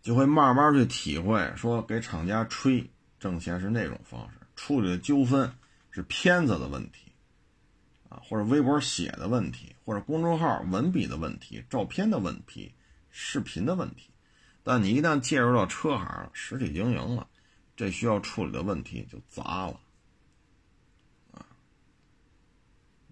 [0.02, 2.86] 就会慢慢去体会，说给厂家吹
[3.18, 5.50] 挣钱是那种方式，处理的纠纷
[5.92, 7.10] 是片子的问题，
[8.10, 12.76] 啊，或者微博写的问题，或者公众号文笔的问题、照片的问题、
[13.10, 14.10] 视频的问题，
[14.66, 17.28] 但你一旦介入到车行、实体经营了，
[17.78, 19.80] 这需要处理的问题就杂了。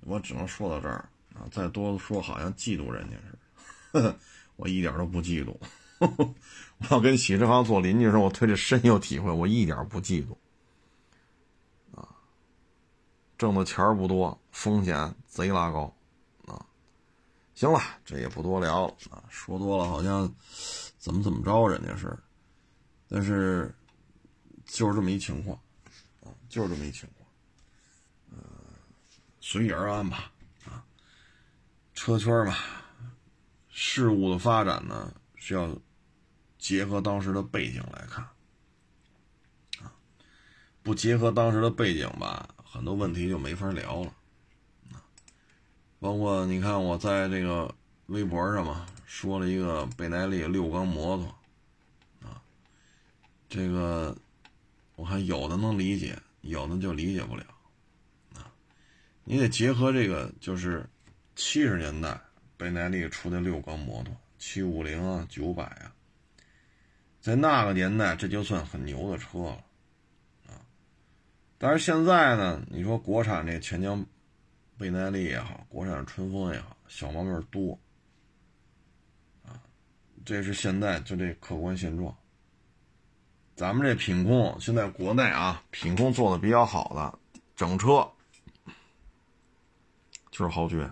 [0.02, 1.48] 我只能说到这儿啊！
[1.52, 3.16] 再多说，好像嫉妒人家
[3.94, 4.20] 似的。
[4.56, 5.56] 我一点都不嫉妒。
[6.00, 9.32] 我要跟洗车行做邻居的时候，我对这深有体会。
[9.32, 10.36] 我一点不嫉妒
[11.98, 12.10] 啊！
[13.38, 15.96] 挣的钱不多，风险贼拉高
[16.48, 16.66] 啊！
[17.56, 19.24] 行了，这也不多聊了啊！
[19.30, 20.30] 说多了好像
[21.04, 22.18] 怎么怎么着人家是，
[23.10, 23.76] 但是
[24.66, 25.60] 就是这么一情况
[26.24, 27.30] 啊，就是这么一情况。
[29.42, 30.32] 随遇而安吧，
[30.64, 30.82] 啊，
[31.94, 32.56] 车圈嘛，
[33.68, 35.78] 事物的发展呢，需要
[36.58, 38.24] 结合当时的背景来看，
[39.82, 39.92] 啊，
[40.82, 44.14] 不结合当时的背景吧，很多问题就没法聊了，
[44.94, 45.04] 啊，
[46.00, 47.76] 包括你看我在这个
[48.06, 48.86] 微博上嘛，
[49.16, 51.28] 说了一个倍耐力六缸摩托，
[52.28, 52.42] 啊，
[53.48, 54.18] 这个
[54.96, 57.46] 我看有的能理解，有的就理解不了。
[58.34, 58.52] 啊
[59.24, 60.84] 你得结合这个，就是
[61.36, 62.20] 七十年代
[62.58, 65.94] 倍耐力出的六缸摩托，七五零啊、九百啊，
[67.22, 69.64] 在那个年代这就算很牛的车了
[70.48, 70.58] 啊。
[71.60, 74.04] 但是现在呢，你说国产这钱江
[74.76, 77.80] 倍耐力也好，国产春风也好，小毛病多，
[80.26, 82.16] 这是现在就这客观现状。
[83.56, 87.20] 咱们这品控现在国内啊，品控做的比较好的
[87.56, 88.08] 整车。
[90.32, 90.92] 就是豪爵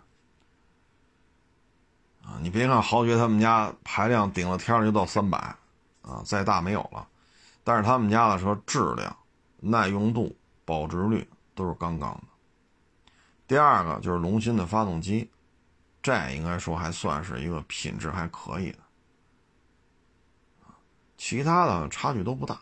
[2.23, 2.37] 啊！
[2.43, 5.39] 你别看豪爵他们家排量顶了天就到三百
[6.03, 7.07] 啊，再大没有了。
[7.63, 9.17] 但是他们家的车质量、
[9.59, 12.23] 耐用度、保值率都是杠杠的。
[13.47, 15.27] 第二个就是龙芯的发动机，
[16.03, 18.77] 这应该说还算是一个品质还可以的
[21.21, 22.59] 其他的差距都不大。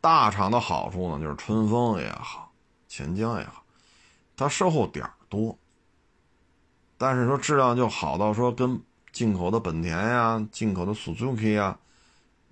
[0.00, 2.52] 大厂的好处呢，就是春风也好，
[2.86, 3.64] 钱江也好，
[4.36, 5.12] 它售后点儿。
[5.28, 5.58] 多，
[6.96, 8.80] 但是说质量就好到说跟
[9.10, 11.76] 进口的本田呀、进口的 Suzuki 呀、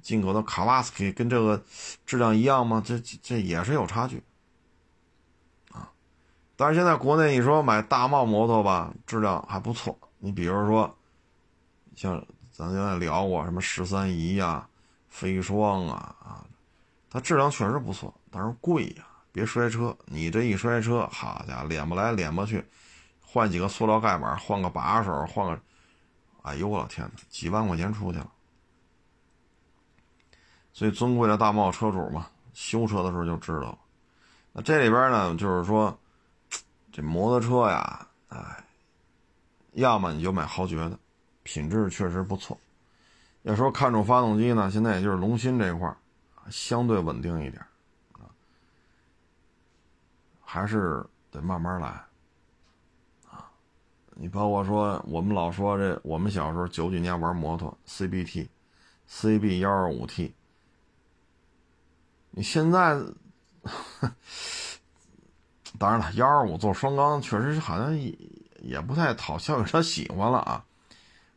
[0.03, 1.63] 进口的 Kawasaki 跟这个
[2.05, 2.83] 质量一样吗？
[2.85, 4.25] 这这也是有差距
[5.71, 5.89] 啊。
[6.57, 9.97] 但是现在国内你说买大贸摩托吧，质量还不错。
[10.19, 10.97] 你比如说
[11.95, 12.25] 像
[12.59, 14.69] 咱刚才聊过什么十三姨呀、
[15.09, 16.45] 飞霜啊啊，
[17.09, 19.97] 它质量确实不错，但是贵呀，别摔车。
[20.07, 22.65] 你这一摔车，好家伙，脸不来脸不去，
[23.25, 25.61] 换几个塑料盖板，换个把手，换个，
[26.43, 28.29] 哎呦我天哪，几万块钱出去了。
[30.73, 33.79] 所以尊贵的大贸车主嘛，修车的时候就知道了。
[34.53, 35.97] 那这里边呢，就是说，
[36.91, 38.65] 这摩托车呀，哎，
[39.75, 40.99] 要么你就买豪爵的，
[41.49, 42.59] 品质确实不错。
[43.41, 45.97] 要说看重发动机呢，现在也就是龙芯这块
[46.51, 47.65] 相对稳定一点
[48.13, 48.29] 啊，
[50.45, 51.89] 还是得慢慢来
[53.31, 53.51] 啊。
[54.15, 60.35] 你包括说，我们老说这，我们小时候九几年玩摩托，CBT，CB 幺二五 T，
[62.33, 63.01] 你现在，
[65.79, 68.15] 当然了，幺二五做双缸确实好像也
[68.61, 70.63] 也不太讨消费者喜欢了啊，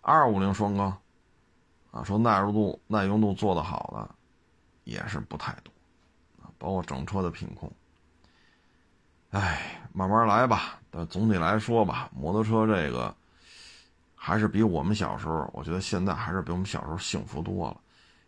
[0.01, 0.97] 二五零双缸。
[1.91, 4.15] 啊，说耐用度、耐用度做得好的，
[4.85, 5.73] 也是不太多，
[6.41, 7.69] 啊，包括整车的品控。
[9.31, 10.79] 哎，慢慢来吧。
[10.89, 13.13] 但总体来说吧，摩托车这个，
[14.15, 17.77] 还是比我们小时候，我觉得现在还是比我们小时候幸福多了。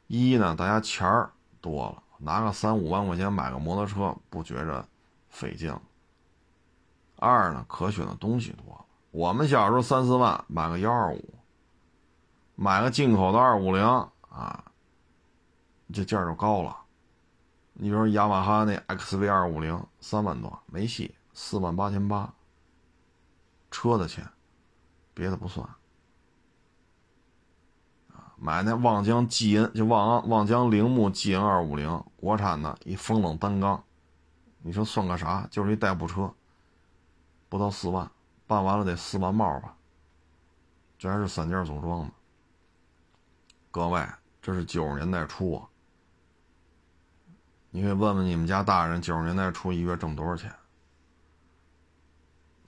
[0.08, 4.86] 一呢，大家钱儿多了，拿个三五万块钱买个摩托车不觉着
[5.30, 5.74] 费劲。
[7.16, 8.84] 二呢，可选的东西多了。
[9.12, 11.33] 我们小时候三四万买个幺二五。
[12.56, 13.84] 买个进口的二五零
[14.30, 14.64] 啊，
[15.92, 16.78] 这价就高了。
[17.74, 22.34] 你比如说雅马哈那 XV 二五零，三万多没戏，四万八千八。
[23.72, 24.30] 车的钱，
[25.16, 25.68] 别的不算。
[28.12, 33.84] 啊，买那望江 GN 就望望江铃木 GN 二五零，国产的一风冷单缸，
[34.62, 35.48] 你说算个啥？
[35.50, 36.32] 就是一代步车，
[37.50, 38.12] 不到四万，
[38.46, 39.76] 办完了得四万冒吧。
[41.00, 42.12] 这还是三件组装的。
[43.74, 44.08] 各位，
[44.40, 45.66] 这是九十年代初啊！
[47.72, 50.52] 你可以问问你们家大人，九十年代初一月挣多少钱？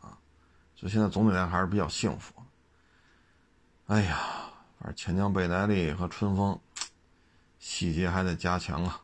[0.02, 0.18] 啊，
[0.76, 2.34] 所以现在总体来还是比较幸福。
[3.86, 4.18] 哎呀，
[4.80, 6.60] 反正钱江贝耐利和春风，
[7.60, 9.02] 细节还得加强啊。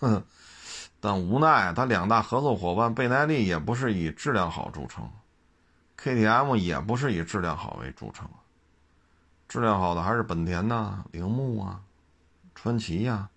[0.00, 0.22] 哼，
[1.00, 5.10] 但无奈他两大合作伙伴贝耐利也不是以质量好著称
[5.96, 8.28] ，KTM 也不是以质量好为著称。
[9.52, 11.82] 质量好的还是本田呐、铃木啊、
[12.54, 13.28] 川崎呀，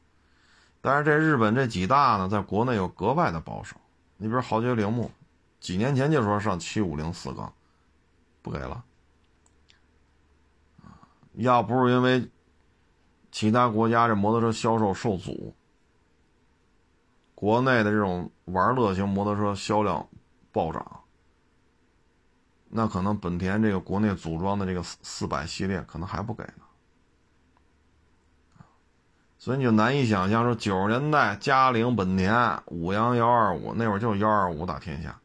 [0.80, 3.76] 但是这日本这几大呢，在国内又格外的保守。
[4.16, 5.12] 你比如豪爵铃木，
[5.60, 7.52] 几年前就说上七五零四缸，
[8.42, 8.82] 不给了。
[11.34, 12.32] 要不是因为
[13.30, 15.54] 其他国家这摩托车销售受阻，
[17.36, 20.08] 国内的这种玩乐型摩托车销量
[20.54, 21.02] 暴涨。
[22.76, 26.66] 那可能本田这个国内组装的这个四四百系列可能还不给呢，
[29.38, 35.18] 所以你就难以想象说九十年代嘉陵本田五羊幺二五那会儿就幺二五打天下，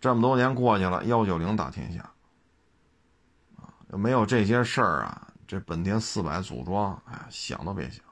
[0.00, 2.10] 这么多年过去了幺九零打天下，
[3.88, 8.02] 没有这些事儿啊，这本田四百组装，哎，想都别想，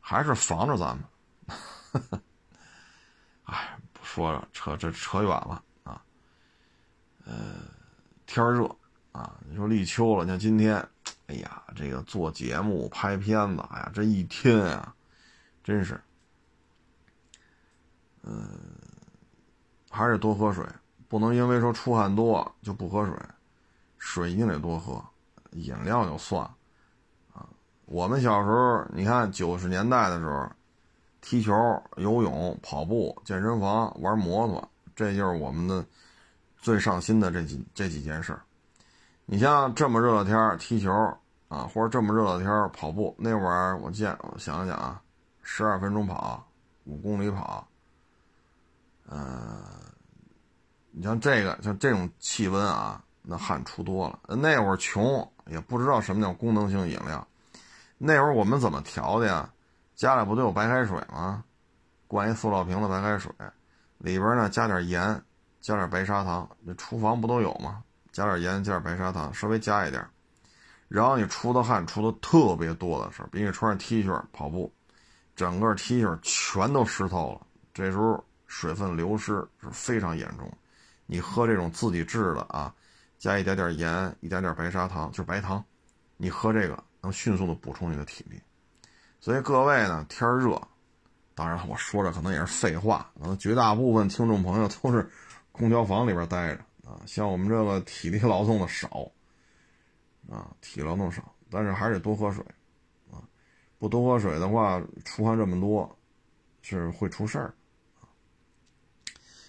[0.00, 1.04] 还是防着咱们，
[3.44, 5.62] 哎，不说了，扯这扯远了。
[7.28, 7.34] 呃，
[8.24, 8.70] 天热
[9.10, 10.76] 啊，你说立秋了，像今天，
[11.26, 14.94] 哎呀，这个做节目、拍片子，哎呀，这一天啊，
[15.64, 16.00] 真是，
[18.22, 18.48] 嗯，
[19.90, 20.64] 还是多喝水，
[21.08, 23.16] 不能因为说出汗多就不喝水，
[23.98, 25.04] 水一定得多喝，
[25.50, 26.44] 饮料就算，
[27.34, 27.44] 啊，
[27.86, 30.48] 我们小时候，你看九十年代的时候，
[31.20, 31.52] 踢球、
[31.96, 35.84] 游泳、跑步、健身房、玩摩托，这就是我们的。
[36.58, 38.42] 最上心的这几这几件事儿，
[39.24, 40.92] 你像这么热的天踢球
[41.48, 45.00] 啊，或者这么热的天跑步，那会儿我见我想想啊，
[45.42, 46.44] 十二分钟跑，
[46.84, 47.66] 五公里跑，
[49.08, 49.62] 呃，
[50.90, 54.18] 你像这个像这种气温啊，那汗出多了。
[54.36, 57.24] 那会儿穷也不知道什么叫功能性饮料，
[57.96, 59.48] 那会儿我们怎么调的呀？
[59.94, 61.44] 家里不都有白开水吗？
[62.08, 63.32] 灌一塑料瓶子白开水，
[63.98, 65.22] 里边呢加点盐。
[65.66, 67.82] 加点白砂糖，那厨房不都有吗？
[68.12, 70.06] 加点盐，加点白砂糖，稍微加一点。
[70.86, 74.72] 然后你出的汗出的特别多的时候，比你穿上 T 恤跑步，
[75.34, 77.44] 整个 T 恤全都湿透了。
[77.74, 80.48] 这时候水分流失是非常严重。
[81.04, 82.72] 你喝这种自己制的啊，
[83.18, 85.64] 加一点点盐，一点点白砂糖，就是白糖，
[86.16, 88.40] 你喝这个能迅速的补充你的体力。
[89.18, 90.62] 所以各位呢，天热，
[91.34, 95.10] 当然我说着可能也是废话，可能绝大部分听众朋友都是。
[95.56, 99.10] 空调房里边待着啊，像我们这个体力劳动的少
[100.30, 102.44] 啊，体力劳动少，但是还是得多喝水
[103.10, 103.24] 啊，
[103.78, 105.98] 不多喝水的话，出汗这么多，
[106.60, 107.54] 是会出事儿。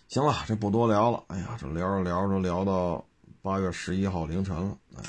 [0.07, 1.21] 行了，这不多聊了。
[1.27, 3.05] 哎呀，这聊着聊着聊到
[3.41, 4.77] 八月十一号凌晨了。
[4.95, 5.03] 哎，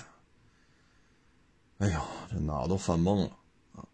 [1.79, 3.31] 哎呦，这脑都犯懵了
[3.77, 3.87] 啊！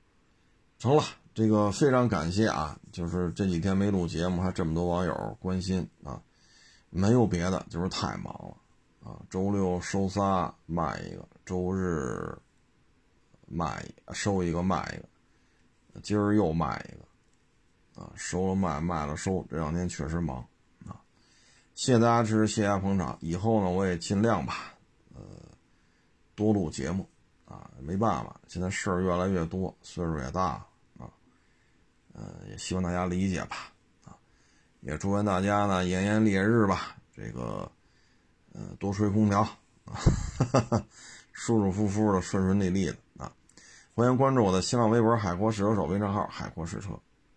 [0.79, 1.05] 成了，
[1.35, 6.23] 这个非常感谢啊，就是这几天没录节目，还这么多网友关心啊。
[6.97, 9.19] 没有别的，就是太忙了啊！
[9.29, 12.33] 周六收仨卖一个，周日
[13.49, 15.03] 卖收一个卖一
[15.93, 18.13] 个，今儿又卖一个啊！
[18.15, 20.37] 收了卖，卖了收，这两天确实忙
[20.87, 21.03] 啊！
[21.75, 23.19] 谢谢大家支持，谢谢大家捧场。
[23.21, 24.73] 以后呢，我也尽量吧，
[25.17, 25.21] 呃，
[26.37, 27.05] 多录节目
[27.45, 27.69] 啊！
[27.81, 30.67] 没办法，现在事儿越来越多，岁数也大了
[31.01, 31.11] 啊，
[32.13, 33.73] 呃，也希望大家理解吧。
[34.87, 37.71] 也祝愿大家呢炎炎烈日吧，这个，
[38.53, 39.41] 呃，多吹空调
[39.87, 39.97] 啊，
[41.33, 43.33] 舒舒服服的，顺顺利利的啊。
[43.95, 46.91] 欢迎关注我的新浪微博“海阔试车手”微信号“海阔试车”，